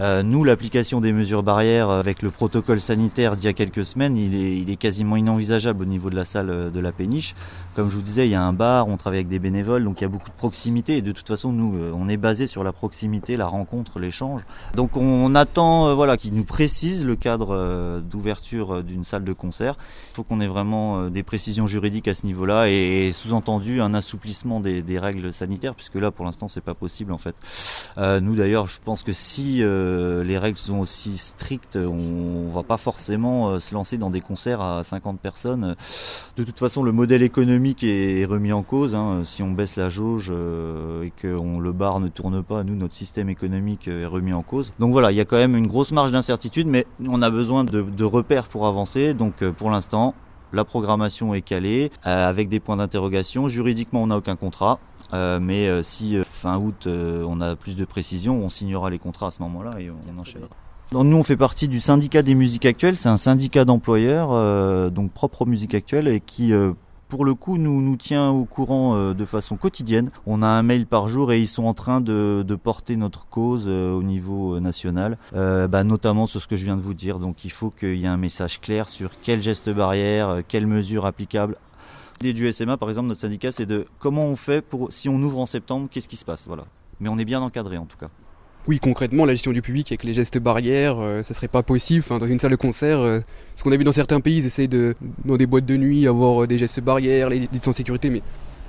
Euh, 0.00 0.22
nous, 0.22 0.42
l'application 0.42 1.00
des 1.00 1.12
mesures 1.12 1.42
barrières 1.42 1.90
avec 1.90 2.22
le 2.22 2.30
protocole 2.30 2.80
sanitaire 2.80 3.36
d'il 3.36 3.44
y 3.44 3.48
a 3.48 3.52
quelques 3.52 3.84
semaines, 3.84 4.16
il 4.16 4.34
est, 4.34 4.56
il 4.56 4.70
est 4.70 4.76
quasiment 4.76 5.16
inenvisageable 5.16 5.82
au 5.82 5.86
niveau 5.86 6.08
de 6.08 6.16
la 6.16 6.24
salle 6.24 6.48
euh, 6.50 6.70
de 6.70 6.80
la 6.80 6.92
péniche. 6.92 7.34
Comme 7.76 7.90
je 7.90 7.96
vous 7.96 8.02
disais, 8.02 8.26
il 8.26 8.30
y 8.30 8.34
a 8.34 8.42
un 8.42 8.54
bar, 8.54 8.88
on 8.88 8.96
travaille 8.96 9.18
avec 9.18 9.28
des 9.28 9.38
bénévoles, 9.38 9.84
donc 9.84 10.00
il 10.00 10.04
y 10.04 10.06
a 10.06 10.08
beaucoup 10.08 10.30
de 10.30 10.34
proximité. 10.34 10.96
Et 10.96 11.02
de 11.02 11.12
toute 11.12 11.28
façon, 11.28 11.52
nous, 11.52 11.76
euh, 11.76 11.92
on 11.94 12.08
est 12.08 12.16
basé 12.16 12.46
sur 12.46 12.64
la 12.64 12.72
proximité, 12.72 13.36
la 13.36 13.46
rencontre, 13.46 13.98
l'échange. 13.98 14.42
Donc 14.74 14.96
on 14.96 15.34
attend, 15.34 15.88
euh, 15.88 15.94
voilà, 15.94 16.16
qu'ils 16.16 16.34
nous 16.34 16.44
précisent 16.44 17.04
le 17.04 17.16
cadre 17.16 18.00
d'ouverture 18.00 18.82
d'une 18.82 19.04
salle 19.04 19.24
de 19.24 19.32
concert. 19.32 19.76
Il 20.12 20.16
faut 20.16 20.22
qu'on 20.22 20.40
ait 20.40 20.46
vraiment 20.46 21.08
des 21.08 21.22
précisions 21.22 21.66
juridiques 21.66 22.08
à 22.08 22.14
ce 22.14 22.26
niveau-là 22.26 22.68
et, 22.68 23.10
sous-entendu 23.12 23.80
un 23.80 23.94
assouplissement 23.94 24.60
des, 24.60 24.82
des 24.82 24.98
règles 24.98 25.32
sanitaires, 25.32 25.74
puisque 25.74 25.96
là, 25.96 26.10
pour 26.10 26.24
l'instant, 26.24 26.48
c'est 26.48 26.60
pas 26.62 26.74
possible 26.74 27.12
en 27.12 27.18
fait. 27.18 27.34
Nous 28.20 28.36
d'ailleurs, 28.36 28.66
je 28.66 28.78
pense 28.84 29.02
que 29.02 29.12
si 29.12 29.62
euh, 29.82 30.24
les 30.24 30.38
règles 30.38 30.58
sont 30.58 30.78
aussi 30.78 31.16
strictes, 31.16 31.76
on, 31.76 32.48
on 32.48 32.52
va 32.52 32.62
pas 32.62 32.76
forcément 32.76 33.50
euh, 33.50 33.58
se 33.58 33.74
lancer 33.74 33.98
dans 33.98 34.10
des 34.10 34.20
concerts 34.20 34.60
à 34.60 34.82
50 34.82 35.20
personnes. 35.20 35.76
De 36.36 36.44
toute 36.44 36.58
façon, 36.58 36.82
le 36.82 36.92
modèle 36.92 37.22
économique 37.22 37.82
est, 37.82 38.24
remis 38.24 38.52
en 38.52 38.62
cause. 38.62 38.94
hein. 38.94 39.22
Si 39.24 39.42
on 39.42 39.50
baisse 39.50 39.76
la 39.76 39.88
jauge 39.88 40.28
euh, 40.30 41.02
et 41.02 41.10
que 41.10 41.26
le 41.26 41.72
bar 41.72 42.00
ne 42.00 42.08
tourne 42.08 42.42
pas, 42.42 42.64
nous, 42.64 42.76
notre 42.76 42.94
système 42.94 43.28
économique 43.28 43.88
est 43.88 44.06
remis 44.06 44.32
en 44.32 44.42
cause. 44.42 44.72
Donc 44.78 44.92
voilà, 44.92 45.10
il 45.10 45.16
y 45.16 45.20
a 45.20 45.24
quand 45.24 45.36
même 45.36 45.56
une 45.56 45.66
grosse 45.66 45.92
marge 45.92 46.12
d'incertitude, 46.12 46.66
mais 46.66 46.86
on 47.06 47.20
a 47.22 47.30
besoin 47.30 47.64
de, 47.64 48.04
repères 48.04 48.44
pour 48.44 48.66
avancer. 48.66 49.14
Donc 49.14 49.44
pour 49.44 49.70
l'instant, 49.70 50.14
la 50.52 50.64
programmation 50.64 51.34
est 51.34 51.42
calée 51.42 51.90
avec 52.02 52.48
des 52.48 52.60
points 52.60 52.76
d'interrogation. 52.76 53.48
Juridiquement, 53.48 54.02
on 54.02 54.08
n'a 54.08 54.16
aucun 54.16 54.36
contrat. 54.36 54.78
Mais 55.12 55.82
si 55.82 56.18
fin 56.42 56.58
août 56.58 56.86
euh, 56.86 57.24
on 57.28 57.40
a 57.40 57.54
plus 57.54 57.76
de 57.76 57.84
précision, 57.84 58.44
on 58.44 58.48
signera 58.48 58.90
les 58.90 58.98
contrats 58.98 59.28
à 59.28 59.30
ce 59.30 59.40
moment-là 59.42 59.70
et 59.78 59.90
on, 59.90 60.20
enchaînera. 60.20 60.50
Nous 60.92 61.16
on 61.16 61.22
fait 61.22 61.36
partie 61.36 61.68
du 61.68 61.80
syndicat 61.80 62.22
des 62.22 62.34
musiques 62.34 62.66
actuelles, 62.66 62.96
c'est 62.96 63.08
un 63.08 63.16
syndicat 63.16 63.64
d'employeurs 63.64 64.30
euh, 64.32 64.90
donc 64.90 65.12
propre 65.12 65.42
aux 65.42 65.46
musiques 65.46 65.74
actuelles 65.74 66.08
et 66.08 66.18
qui 66.18 66.52
euh, 66.52 66.72
pour 67.08 67.24
le 67.24 67.34
coup 67.34 67.58
nous 67.58 67.80
nous 67.80 67.96
tient 67.96 68.30
au 68.30 68.44
courant 68.44 68.96
euh, 68.96 69.14
de 69.14 69.24
façon 69.24 69.56
quotidienne. 69.56 70.10
On 70.26 70.42
a 70.42 70.48
un 70.48 70.64
mail 70.64 70.86
par 70.86 71.08
jour 71.08 71.30
et 71.30 71.38
ils 71.38 71.46
sont 71.46 71.64
en 71.64 71.74
train 71.74 72.00
de, 72.00 72.44
de 72.46 72.54
porter 72.56 72.96
notre 72.96 73.26
cause 73.26 73.68
au 73.68 74.02
niveau 74.02 74.58
national, 74.58 75.16
bah, 75.32 75.84
notamment 75.84 76.26
sur 76.26 76.42
ce 76.42 76.48
que 76.48 76.56
je 76.56 76.64
viens 76.64 76.76
de 76.76 76.82
vous 76.82 76.94
dire. 76.94 77.20
Donc 77.20 77.44
il 77.44 77.52
faut 77.52 77.70
qu'il 77.70 77.96
y 77.96 78.04
ait 78.04 78.08
un 78.08 78.16
message 78.16 78.60
clair 78.60 78.88
sur 78.88 79.12
quels 79.22 79.42
gestes 79.42 79.70
barrières, 79.70 80.42
quelles 80.48 80.66
mesures 80.66 81.06
applicables 81.06 81.56
L'idée 82.20 82.32
du 82.32 82.52
SMA, 82.52 82.76
par 82.76 82.88
exemple, 82.88 83.08
notre 83.08 83.20
syndicat, 83.20 83.52
c'est 83.52 83.66
de 83.66 83.86
comment 83.98 84.26
on 84.26 84.36
fait 84.36 84.62
pour, 84.62 84.92
si 84.92 85.08
on 85.08 85.16
ouvre 85.16 85.38
en 85.38 85.46
septembre, 85.46 85.88
qu'est-ce 85.90 86.08
qui 86.08 86.16
se 86.16 86.24
passe, 86.24 86.46
voilà. 86.46 86.64
Mais 87.00 87.08
on 87.08 87.18
est 87.18 87.24
bien 87.24 87.40
encadré 87.40 87.78
en 87.78 87.86
tout 87.86 87.96
cas. 87.96 88.08
Oui, 88.68 88.78
concrètement, 88.78 89.24
la 89.24 89.34
gestion 89.34 89.50
du 89.50 89.60
public 89.60 89.90
avec 89.90 90.04
les 90.04 90.14
gestes 90.14 90.38
barrières, 90.38 91.00
euh, 91.00 91.24
ça 91.24 91.34
serait 91.34 91.48
pas 91.48 91.64
possible. 91.64 92.04
Dans 92.08 92.24
une 92.24 92.38
salle 92.38 92.52
de 92.52 92.56
concert, 92.56 93.00
euh, 93.00 93.18
ce 93.56 93.64
qu'on 93.64 93.72
a 93.72 93.76
vu 93.76 93.82
dans 93.82 93.90
certains 93.90 94.20
pays, 94.20 94.36
ils 94.36 94.46
essayent 94.46 94.68
de, 94.68 94.94
dans 95.24 95.36
des 95.36 95.46
boîtes 95.46 95.66
de 95.66 95.76
nuit, 95.76 96.06
avoir 96.06 96.44
euh, 96.44 96.46
des 96.46 96.58
gestes 96.58 96.80
barrières, 96.80 97.28
les 97.28 97.48
distances 97.48 97.74
de 97.74 97.78
sécurité, 97.78 98.08
mais 98.08 98.22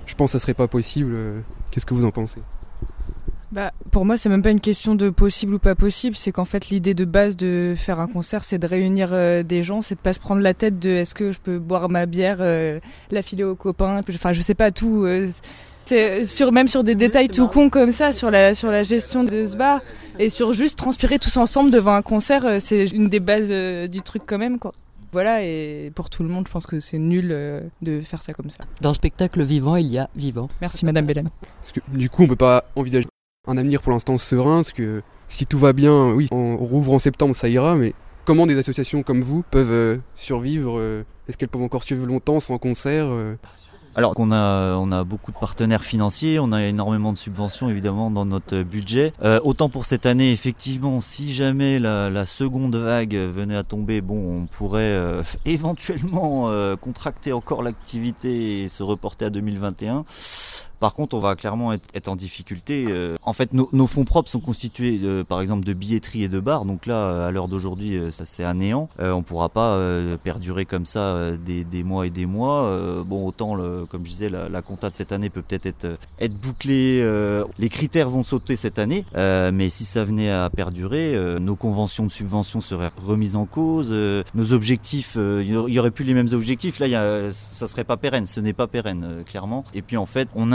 je 0.08 0.16
pense 0.16 0.32
que 0.32 0.40
ça 0.40 0.42
serait 0.42 0.56
pas 0.56 0.68
possible. 0.68 1.16
Qu'est-ce 1.70 1.86
que 1.86 1.94
vous 1.94 2.06
en 2.06 2.12
pensez? 2.12 2.42
Bah, 3.54 3.72
pour 3.92 4.04
moi, 4.04 4.18
c'est 4.18 4.30
même 4.30 4.42
pas 4.42 4.50
une 4.50 4.60
question 4.60 4.96
de 4.96 5.12
possible 5.12 5.54
ou 5.54 5.60
pas 5.60 5.76
possible. 5.76 6.16
C'est 6.16 6.32
qu'en 6.32 6.44
fait, 6.46 6.70
l'idée 6.70 6.96
de 6.96 7.06
base 7.06 7.38
de 7.38 7.76
faire 7.78 8.00
un 8.00 8.08
concert, 8.08 8.44
c'est 8.44 8.58
de 8.58 8.66
réunir 8.66 9.10
euh, 9.12 9.44
des 9.44 9.64
gens, 9.64 9.84
c'est 9.84 9.94
de 9.94 10.00
pas 10.00 10.14
se 10.14 10.20
prendre 10.20 10.42
la 10.42 10.56
tête 10.56 10.80
de 10.80 10.90
est-ce 10.90 11.14
que 11.14 11.32
je 11.32 11.40
peux 11.40 11.60
boire 11.60 11.88
ma 11.88 12.08
bière, 12.08 12.38
euh, 12.40 12.80
la 13.12 13.22
filer 13.22 13.44
aux 13.44 13.56
copains. 13.56 14.02
Enfin, 14.10 14.34
je 14.34 14.42
sais 14.42 14.56
pas 14.56 14.72
tout. 14.72 15.06
euh, 15.06 15.28
c'est 15.86 16.26
sur 16.26 16.52
même 16.52 16.68
sur 16.68 16.84
des 16.84 16.96
détails 16.96 17.28
tout 17.30 17.48
cons 17.48 17.70
comme 17.70 17.92
ça, 17.92 18.12
sur 18.12 18.32
la 18.32 18.56
sur 18.56 18.72
la 18.72 18.84
gestion 18.84 19.24
de 19.24 19.46
ce 19.46 19.58
bar 19.58 19.82
et 20.18 20.30
sur 20.30 20.54
juste 20.54 20.78
transpirer 20.78 21.20
tous 21.20 21.36
ensemble 21.38 21.72
devant 21.72 21.94
un 21.94 22.02
concert, 22.02 22.46
euh, 22.46 22.58
c'est 22.62 22.86
une 22.86 23.10
des 23.10 23.20
bases 23.20 23.50
euh, 23.50 23.88
du 23.88 24.02
truc 24.02 24.24
quand 24.26 24.38
même 24.38 24.60
quoi. 24.60 24.74
Voilà 25.12 25.44
et 25.44 25.92
pour 25.94 26.10
tout 26.10 26.24
le 26.24 26.30
monde, 26.30 26.48
je 26.48 26.52
pense 26.52 26.66
que 26.66 26.80
c'est 26.80 26.98
nul 26.98 27.28
de 27.84 28.02
faire 28.02 28.24
ça 28.24 28.34
comme 28.34 28.50
ça. 28.50 28.64
Dans 28.82 28.90
le 28.90 28.96
spectacle 28.96 29.44
vivant, 29.44 29.76
il 29.76 29.88
y 29.88 30.00
a 30.00 30.10
vivant. 30.16 30.50
Merci 30.60 30.86
Madame 30.86 31.06
Belen. 31.06 31.30
Parce 31.60 31.72
que 31.72 31.82
du 31.96 32.10
coup, 32.10 32.24
on 32.24 32.28
peut 32.28 32.36
pas 32.36 32.64
envisager 32.76 33.06
un 33.46 33.58
avenir 33.58 33.82
pour 33.82 33.92
l'instant 33.92 34.18
serein, 34.18 34.58
parce 34.58 34.72
que 34.72 35.02
si 35.28 35.46
tout 35.46 35.58
va 35.58 35.74
bien, 35.74 36.12
oui, 36.12 36.28
on 36.32 36.56
rouvre 36.56 36.94
en 36.94 37.00
septembre, 37.00 37.36
ça 37.36 37.50
ira, 37.50 37.76
mais 37.76 37.94
comment 38.24 38.46
des 38.46 38.58
associations 38.58 39.04
comme 39.04 39.22
vous 39.22 39.44
peuvent 39.52 39.72
euh, 39.72 39.98
survivre 40.16 40.76
euh, 40.80 41.04
Est-ce 41.28 41.36
qu'elles 41.36 41.50
peuvent 41.50 41.62
encore 41.62 41.84
suivre 41.84 42.06
longtemps 42.06 42.40
sans 42.40 42.58
concert 42.58 43.08
euh 43.08 43.36
Alors 43.96 44.16
qu'on 44.16 44.32
a, 44.32 44.78
on 44.78 44.94
a 44.94 45.04
beaucoup 45.04 45.34
de 45.34 45.38
partenaires 45.38 45.84
financiers, 45.84 46.40
on 46.40 46.54
a 46.54 46.64
énormément 46.64 47.12
de 47.12 47.18
subventions 47.18 47.70
évidemment 47.70 48.12
dans 48.12 48.26
notre 48.26 48.62
budget. 48.64 49.12
Autant 49.44 49.68
pour 49.68 49.86
cette 49.86 50.06
année, 50.06 50.32
effectivement, 50.32 51.02
si 51.02 51.34
jamais 51.34 51.80
la, 51.80 52.26
seconde 52.26 52.78
vague 52.78 53.16
venait 53.16 53.58
à 53.58 53.66
tomber, 53.66 54.00
bon, 54.00 54.44
on 54.44 54.46
pourrait 54.46 54.98
éventuellement 55.46 56.50
contracter 56.78 57.34
encore 57.34 57.62
l'activité 57.62 58.64
et 58.64 58.70
se 58.70 58.84
reporter 58.84 59.26
à 59.26 59.30
2021. 59.30 60.06
Par 60.84 60.96
contre, 60.96 61.16
on 61.16 61.22
va 61.22 61.38
clairement 61.38 61.72
être, 61.72 62.10
en 62.10 62.18
difficulté. 62.18 62.88
Euh, 62.90 63.16
en 63.24 63.32
fait, 63.32 63.54
nos, 63.54 63.88
fonds 63.88 64.04
propres 64.04 64.30
sont 64.30 64.42
constitués, 64.42 65.00
par 65.30 65.40
exemple, 65.40 65.64
de 65.64 65.72
billetterie 65.72 66.24
et 66.24 66.28
de 66.28 66.42
bars. 66.42 66.66
Donc 66.66 66.88
là, 66.88 67.26
à 67.26 67.32
l'heure 67.32 67.48
d'aujourd'hui, 67.48 67.96
euh, 67.96 68.12
ça 68.12 68.26
c'est 68.26 68.44
à 68.44 68.54
néant. 68.54 68.90
Euh, 69.00 69.14
on 69.14 69.22
pourra 69.22 69.48
pas 69.48 69.80
perdurer 70.26 70.66
comme 70.66 70.86
ça 70.86 71.30
des, 71.38 71.84
mois 71.84 72.06
et 72.06 72.10
des 72.10 72.26
mois. 72.26 72.70
Bon, 73.06 73.26
autant, 73.26 73.56
comme 73.90 74.04
je 74.04 74.10
disais, 74.10 74.28
la, 74.30 74.62
compta 74.62 74.90
de 74.90 74.96
cette 74.96 75.14
année 75.14 75.30
peut 75.30 75.42
peut-être 75.42 75.86
être, 76.20 76.34
bouclée. 76.34 77.02
les 77.60 77.70
critères 77.70 78.10
vont 78.10 78.24
sauter 78.24 78.58
cette 78.58 78.78
année, 78.78 79.06
mais 79.16 79.70
si 79.70 79.86
ça 79.86 80.04
venait 80.04 80.32
à 80.32 80.50
perdurer, 80.50 81.18
nos 81.40 81.56
conventions 81.56 82.06
de 82.08 82.12
subvention 82.12 82.60
seraient 82.60 82.92
remises 83.08 83.38
en 83.38 83.46
cause. 83.46 83.90
nos 84.36 84.52
objectifs, 84.52 85.16
il 85.16 85.48
y 85.48 85.80
aurait- 85.80 85.92
plus 85.92 86.04
les 86.04 86.14
mêmes 86.14 86.34
objectifs. 86.34 86.80
Là, 86.80 86.88
a, 87.00 87.32
ça 87.32 87.68
serait 87.68 87.86
pas 87.86 87.96
pérenne. 87.96 88.26
Ce 88.26 88.42
n'est 88.42 88.52
pas 88.52 88.68
pérenne, 88.68 89.24
clairement. 89.26 89.64
Et 89.74 89.82
puis 89.82 89.96
en 89.96 90.06
fait, 90.06 90.28
on 90.36 90.52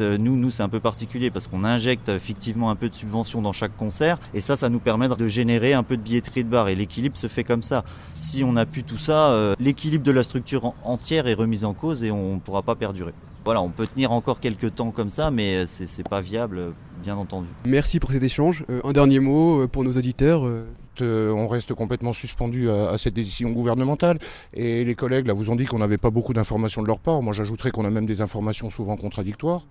euh, 0.00 0.16
nous, 0.18 0.36
nous 0.36 0.50
c'est 0.50 0.62
un 0.62 0.68
peu 0.68 0.80
particulier 0.80 1.30
parce 1.30 1.46
qu'on 1.46 1.64
injecte 1.64 2.18
fictivement 2.18 2.70
un 2.70 2.76
peu 2.76 2.88
de 2.88 2.94
subvention 2.94 3.42
dans 3.42 3.52
chaque 3.52 3.76
concert. 3.76 4.18
Et 4.34 4.40
ça, 4.40 4.56
ça 4.56 4.68
nous 4.68 4.78
permet 4.80 5.08
de 5.08 5.28
générer 5.28 5.72
un 5.74 5.82
peu 5.82 5.96
de 5.96 6.02
billetterie 6.02 6.44
de 6.44 6.48
bar. 6.48 6.68
Et 6.68 6.74
l'équilibre 6.74 7.16
se 7.16 7.26
fait 7.26 7.44
comme 7.44 7.62
ça. 7.62 7.84
Si 8.14 8.42
on 8.44 8.52
n'a 8.52 8.66
plus 8.66 8.84
tout 8.84 8.98
ça, 8.98 9.30
euh, 9.32 9.54
l'équilibre 9.60 10.04
de 10.04 10.10
la 10.10 10.22
structure 10.22 10.64
en- 10.64 10.74
entière 10.84 11.26
est 11.26 11.34
remis 11.34 11.64
en 11.64 11.74
cause 11.74 12.02
et 12.02 12.10
on 12.10 12.34
ne 12.34 12.40
pourra 12.40 12.62
pas 12.62 12.74
perdurer. 12.74 13.12
Voilà, 13.44 13.62
on 13.62 13.70
peut 13.70 13.86
tenir 13.86 14.12
encore 14.12 14.40
quelques 14.40 14.74
temps 14.74 14.90
comme 14.90 15.10
ça, 15.10 15.30
mais 15.30 15.56
euh, 15.58 15.64
c'est 15.66 16.08
pas 16.08 16.20
viable, 16.20 16.72
bien 17.02 17.16
entendu. 17.16 17.48
Merci 17.66 18.00
pour 18.00 18.12
cet 18.12 18.22
échange. 18.22 18.64
Euh, 18.70 18.80
un 18.84 18.92
dernier 18.92 19.20
mot 19.20 19.62
euh, 19.62 19.68
pour 19.68 19.84
nos 19.84 19.92
auditeurs. 19.92 20.46
euh. 20.46 20.66
On 21.00 21.46
reste 21.46 21.74
complètement 21.74 22.12
suspendu 22.12 22.68
à, 22.70 22.90
à 22.90 22.98
cette 22.98 23.14
décision 23.14 23.50
gouvernementale. 23.50 24.18
Et 24.52 24.84
les 24.84 24.94
collègues 24.96 25.28
là 25.28 25.32
vous 25.32 25.48
ont 25.50 25.54
dit 25.54 25.64
qu'on 25.64 25.78
n'avait 25.78 25.96
pas 25.96 26.10
beaucoup 26.10 26.32
d'informations 26.32 26.82
de 26.82 26.88
leur 26.88 26.98
part. 26.98 27.22
Moi 27.22 27.32
j'ajouterais 27.32 27.70
qu'on 27.70 27.84
a 27.84 27.90
même 27.90 28.06
des 28.06 28.20
informations 28.20 28.68
souvent 28.68 28.96
contradictoires. 28.96 29.64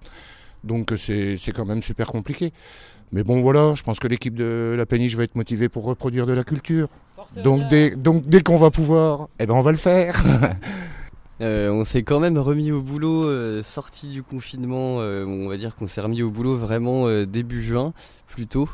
Donc 0.64 0.94
c'est 0.96 1.36
c'est 1.36 1.52
quand 1.52 1.66
même 1.66 1.84
super 1.84 2.08
compliqué. 2.08 2.54
Mais 3.12 3.24
bon 3.24 3.42
voilà, 3.42 3.74
je 3.76 3.84
pense 3.84 4.00
que 4.00 4.08
l'équipe 4.08 4.36
de 4.36 4.74
la 4.78 4.86
péniche 4.86 5.16
va 5.16 5.24
être 5.24 5.36
motivée 5.36 5.68
pour 5.70 5.84
reproduire 5.84 6.26
de 6.26 6.34
la 6.34 6.46
culture. 6.46 6.88
Donc 7.44 7.68
dès, 7.70 7.96
donc 7.96 8.26
dès 8.28 8.42
qu'on 8.42 8.58
va 8.58 8.72
pouvoir, 8.72 9.28
eh 9.40 9.46
ben 9.46 9.54
on 9.54 9.62
va 9.62 9.72
le 9.72 9.78
faire. 9.78 10.24
Euh, 11.40 11.70
on 11.70 11.84
s'est 11.84 12.02
quand 12.02 12.20
même 12.20 12.38
remis 12.40 12.72
au 12.72 12.82
boulot, 12.82 13.26
euh, 13.26 13.62
sorti 13.62 14.08
du 14.08 14.24
confinement. 14.24 15.02
euh, 15.02 15.24
on 15.26 15.48
va 15.48 15.58
dire 15.58 15.76
qu'on 15.76 15.86
s'est 15.86 16.02
remis 16.02 16.24
au 16.24 16.32
boulot 16.32 16.56
vraiment 16.56 17.08
euh, 17.08 17.26
début 17.26 17.62
juin, 17.62 17.94
plutôt. 18.28 18.68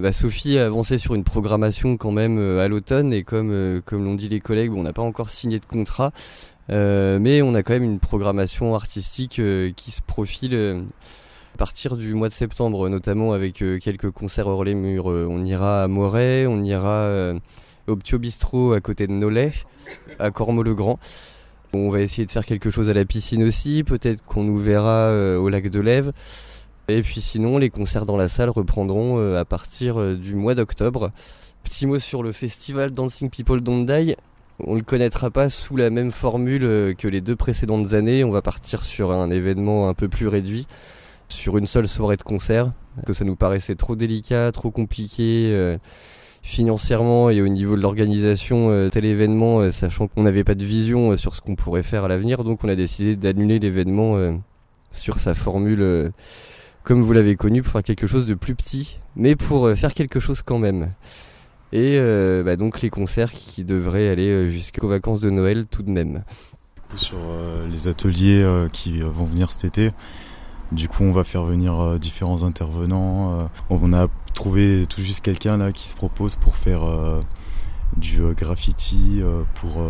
Bah, 0.00 0.12
Sophie 0.12 0.58
a 0.58 0.66
avancé 0.66 0.98
sur 0.98 1.14
une 1.14 1.24
programmation 1.24 1.96
quand 1.96 2.10
même 2.10 2.38
à 2.58 2.68
l'automne 2.68 3.12
et 3.12 3.22
comme, 3.22 3.80
comme 3.86 4.04
l'ont 4.04 4.14
dit 4.14 4.28
les 4.28 4.40
collègues, 4.40 4.72
on 4.74 4.82
n'a 4.82 4.92
pas 4.92 5.02
encore 5.02 5.30
signé 5.30 5.60
de 5.60 5.64
contrat. 5.66 6.12
mais 6.68 7.42
on 7.42 7.54
a 7.54 7.62
quand 7.62 7.74
même 7.74 7.84
une 7.84 8.00
programmation 8.00 8.74
artistique 8.74 9.40
qui 9.76 9.90
se 9.92 10.02
profile 10.02 10.84
à 11.54 11.58
partir 11.58 11.96
du 11.96 12.12
mois 12.14 12.28
de 12.28 12.32
septembre, 12.32 12.88
notamment 12.88 13.32
avec 13.32 13.62
quelques 13.80 14.10
concerts 14.10 14.48
hors 14.48 14.64
les 14.64 14.74
murs. 14.74 15.06
on 15.06 15.44
ira 15.44 15.84
à 15.84 15.88
Moret, 15.88 16.46
on 16.46 16.64
ira 16.64 17.32
au 17.86 17.94
Ptio 17.94 18.18
Bistro 18.18 18.72
à 18.72 18.80
côté 18.80 19.06
de 19.06 19.12
Nolay, 19.12 19.52
à 20.18 20.32
Cormeau-le-Grand. 20.32 20.98
On 21.74 21.90
va 21.90 22.02
essayer 22.02 22.24
de 22.24 22.30
faire 22.30 22.46
quelque 22.46 22.70
chose 22.70 22.88
à 22.88 22.94
la 22.94 23.04
piscine 23.04 23.42
aussi, 23.42 23.82
peut-être 23.82 24.24
qu'on 24.24 24.44
nous 24.44 24.56
verra 24.56 25.08
euh, 25.08 25.36
au 25.36 25.48
lac 25.48 25.68
de 25.68 25.80
Lève. 25.80 26.12
Et 26.86 27.02
puis 27.02 27.20
sinon, 27.20 27.58
les 27.58 27.68
concerts 27.68 28.06
dans 28.06 28.16
la 28.16 28.28
salle 28.28 28.50
reprendront 28.50 29.18
euh, 29.18 29.40
à 29.40 29.44
partir 29.44 29.98
euh, 29.98 30.14
du 30.14 30.36
mois 30.36 30.54
d'octobre. 30.54 31.10
Petit 31.64 31.86
mot 31.86 31.98
sur 31.98 32.22
le 32.22 32.30
festival 32.30 32.92
Dancing 32.92 33.28
People 33.28 33.60
Don't. 33.60 33.90
On 34.60 34.74
ne 34.74 34.78
le 34.78 34.84
connaîtra 34.84 35.30
pas 35.30 35.48
sous 35.48 35.76
la 35.76 35.90
même 35.90 36.12
formule 36.12 36.94
que 36.96 37.08
les 37.08 37.20
deux 37.20 37.34
précédentes 37.34 37.92
années. 37.92 38.22
On 38.22 38.30
va 38.30 38.42
partir 38.42 38.84
sur 38.84 39.10
un 39.10 39.30
événement 39.30 39.88
un 39.88 39.94
peu 39.94 40.08
plus 40.08 40.28
réduit, 40.28 40.68
sur 41.28 41.58
une 41.58 41.66
seule 41.66 41.88
soirée 41.88 42.16
de 42.16 42.22
concert, 42.22 42.70
que 43.04 43.12
ça 43.12 43.24
nous 43.24 43.34
paraissait 43.34 43.74
trop 43.74 43.96
délicat, 43.96 44.52
trop 44.52 44.70
compliqué 44.70 45.76
financièrement 46.44 47.30
et 47.30 47.40
au 47.40 47.48
niveau 47.48 47.74
de 47.74 47.80
l'organisation 47.80 48.68
euh, 48.70 48.90
tel 48.90 49.06
événement, 49.06 49.60
euh, 49.60 49.70
sachant 49.70 50.08
qu'on 50.08 50.22
n'avait 50.22 50.44
pas 50.44 50.54
de 50.54 50.62
vision 50.62 51.12
euh, 51.12 51.16
sur 51.16 51.34
ce 51.34 51.40
qu'on 51.40 51.56
pourrait 51.56 51.82
faire 51.82 52.04
à 52.04 52.08
l'avenir, 52.08 52.44
donc 52.44 52.62
on 52.62 52.68
a 52.68 52.76
décidé 52.76 53.16
d'annuler 53.16 53.58
l'événement 53.58 54.14
sur 54.92 55.18
sa 55.18 55.34
formule 55.34 56.12
comme 56.82 57.02
vous 57.02 57.12
l'avez 57.14 57.34
connu 57.34 57.62
pour 57.62 57.72
faire 57.72 57.82
quelque 57.82 58.06
chose 58.06 58.26
de 58.26 58.34
plus 58.34 58.54
petit, 58.54 58.98
mais 59.16 59.36
pour 59.36 59.70
faire 59.70 59.94
quelque 59.94 60.20
chose 60.20 60.42
quand 60.42 60.58
même. 60.58 60.90
Et 61.72 61.98
bah 62.44 62.56
donc 62.56 62.82
les 62.82 62.90
concerts 62.90 63.32
qui 63.32 63.64
devraient 63.64 64.08
aller 64.08 64.46
jusqu'aux 64.48 64.88
vacances 64.88 65.20
de 65.20 65.30
Noël 65.30 65.66
tout 65.70 65.82
de 65.82 65.90
même. 65.90 66.24
Sur 66.94 67.18
les 67.70 67.88
ateliers 67.88 68.46
qui 68.72 69.00
vont 69.00 69.24
venir 69.24 69.50
cet 69.50 69.64
été, 69.64 69.92
du 70.72 70.88
coup, 70.88 71.04
on 71.04 71.12
va 71.12 71.24
faire 71.24 71.44
venir 71.44 71.80
euh, 71.80 71.98
différents 71.98 72.42
intervenants. 72.42 73.40
Euh, 73.40 73.44
on 73.70 73.92
a 73.92 74.08
trouvé 74.34 74.86
tout 74.88 75.02
juste 75.02 75.24
quelqu'un 75.24 75.56
là 75.56 75.72
qui 75.72 75.88
se 75.88 75.94
propose 75.94 76.34
pour 76.34 76.56
faire 76.56 76.82
euh, 76.84 77.20
du 77.96 78.20
graffiti, 78.34 79.22
pour 79.54 79.84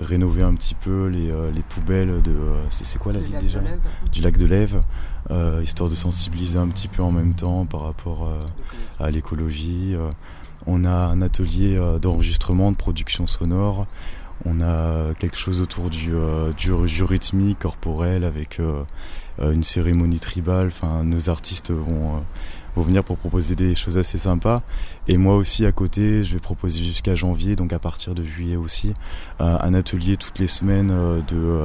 rénover 0.00 0.42
un 0.42 0.54
petit 0.54 0.74
peu 0.74 1.06
les, 1.06 1.62
poubelles 1.68 2.20
de. 2.22 2.34
c'est 2.70 2.98
quoi 2.98 3.12
la 3.12 3.20
ville 3.20 3.38
déjà 3.40 3.60
Du 4.10 4.20
lac 4.20 4.36
de 4.36 4.46
Lève, 4.46 4.82
histoire 5.62 5.88
de 5.88 5.94
sensibiliser 5.94 6.58
un 6.58 6.66
petit 6.66 6.88
peu 6.88 7.04
en 7.04 7.12
même 7.12 7.34
temps 7.34 7.66
par 7.66 7.82
rapport 7.82 8.28
à 8.98 9.12
l'écologie. 9.12 9.94
on 10.66 10.84
a 10.84 10.90
un 10.90 11.22
atelier 11.22 11.80
d'enregistrement, 12.00 12.72
de 12.72 12.76
production 12.76 13.28
sonore. 13.28 13.86
On 14.44 14.60
a 14.60 15.14
quelque 15.14 15.36
chose 15.36 15.60
autour 15.60 15.90
du, 15.90 16.12
du 16.56 17.02
rythmique 17.04 17.60
corporel 17.60 18.24
avec 18.24 18.58
euh, 19.40 19.52
une 19.52 19.64
cérémonie 19.64 20.20
tribale. 20.20 20.72
Nos 21.04 21.30
artistes 21.30 21.70
vont, 21.70 22.16
euh, 22.16 22.82
venir 22.82 23.02
pour 23.04 23.16
proposer 23.16 23.54
des 23.54 23.74
choses 23.74 23.96
assez 23.96 24.18
sympas. 24.18 24.62
Et 25.08 25.16
moi 25.16 25.36
aussi 25.36 25.64
à 25.64 25.72
côté, 25.72 26.24
je 26.24 26.34
vais 26.34 26.40
proposer 26.40 26.82
jusqu'à 26.84 27.14
janvier, 27.14 27.56
donc 27.56 27.72
à 27.72 27.78
partir 27.78 28.14
de 28.14 28.24
juillet 28.24 28.56
aussi, 28.56 28.92
euh, 29.40 29.56
un 29.60 29.74
atelier 29.74 30.16
toutes 30.16 30.38
les 30.38 30.46
semaines 30.46 30.92
de 31.28 31.64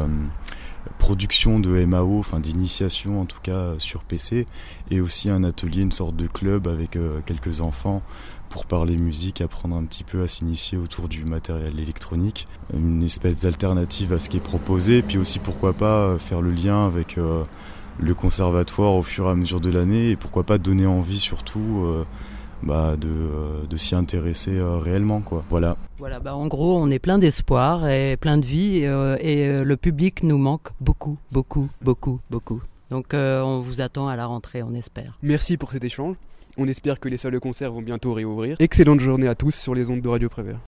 production 0.98 1.60
de 1.60 1.86
MAO, 1.86 2.19
enfin 2.19 2.39
d'initiation 2.39 3.22
en 3.22 3.25
tout 3.25 3.39
cas 3.43 3.74
sur 3.77 4.03
PC, 4.03 4.48
et 4.89 5.01
aussi 5.01 5.29
un 5.29 5.43
atelier, 5.43 5.81
une 5.81 5.91
sorte 5.91 6.15
de 6.15 6.27
club 6.27 6.67
avec 6.67 6.98
quelques 7.25 7.60
enfants 7.62 8.01
pour 8.50 8.66
parler 8.66 8.98
musique, 8.98 9.42
apprendre 9.42 9.75
un 9.75 9.84
petit 9.84 10.04
peu 10.04 10.22
à 10.22 10.27
s'initier 10.27 10.77
autour 10.77 11.08
du 11.08 11.25
matériel 11.25 11.80
électronique, 11.80 12.48
une 12.74 13.04
espèce 13.04 13.42
d'alternative 13.42 14.13
à 14.13 14.20
ce 14.20 14.30
qui 14.30 14.38
est 14.38 14.42
proposé, 14.42 15.01
puis 15.01 15.18
aussi 15.18 15.39
pourquoi 15.39 15.74
pas 15.74 16.00
euh, 16.00 16.18
faire 16.18 16.42
le 16.42 16.51
lien 16.51 16.86
avec 16.86 17.18
euh, 17.18 17.44
le 18.00 18.13
conservatoire 18.13 18.96
au 18.96 19.04
fur 19.04 19.27
et 19.27 19.32
à 19.32 19.36
mesure 19.36 19.62
de 19.62 19.70
l'année, 19.70 20.12
et 20.12 20.16
pourquoi 20.16 20.44
pas 20.44 20.58
donner 20.58 20.86
envie 20.86 21.20
surtout 21.20 21.84
euh, 21.84 22.04
bah, 22.63 22.96
de, 22.98 23.77
s'y 23.77 23.96
intéresser 23.96 24.60
réellement. 24.60 25.22
Quoi. 25.22 25.44
Voilà. 25.50 25.77
Voilà, 25.98 26.20
bah, 26.20 26.36
en 26.36 26.48
gros, 26.48 26.77
on 26.80 26.89
est 26.89 27.00
plein 27.00 27.20
d'espoir 27.20 27.88
et 27.88 28.18
plein 28.18 28.38
de 28.38 28.46
vie, 28.46 28.77
et, 28.77 29.63
le 29.63 29.77
public 29.77 30.24
nous 30.24 30.38
manque 30.38 30.70
beaucoup, 30.82 31.18
beaucoup, 31.32 31.70
beaucoup, 31.82 32.20
beaucoup. 32.30 32.62
Donc 32.89 33.08
on 33.13 33.60
vous 33.60 33.82
attend 33.82 34.08
à 34.08 34.16
la 34.16 34.25
rentrée, 34.25 34.63
on 34.63 34.74
espère. 34.74 35.18
Merci 35.22 35.58
pour 35.58 35.72
cet 35.72 35.84
échange. 35.84 36.16
On 36.59 36.67
espère 36.67 36.99
que 36.99 37.07
les 37.07 37.17
salles 37.17 37.33
de 37.33 37.39
concert 37.39 37.72
vont 37.72 37.83
bientôt 37.83 38.13
réouvrir. 38.13 38.57
Excellente 38.59 39.00
journée 39.00 39.27
à 39.27 39.35
tous 39.35 39.51
sur 39.51 39.75
les 39.75 39.91
ondes 39.91 40.01
de 40.01 40.09
Radio 40.09 40.27
Prévert. 40.27 40.59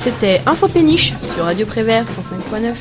C'était 0.00 0.42
Info 0.44 0.68
Péniche 0.68 1.14
sur 1.22 1.44
Radio 1.44 1.64
Prévert 1.64 2.04
105.9. 2.04 2.74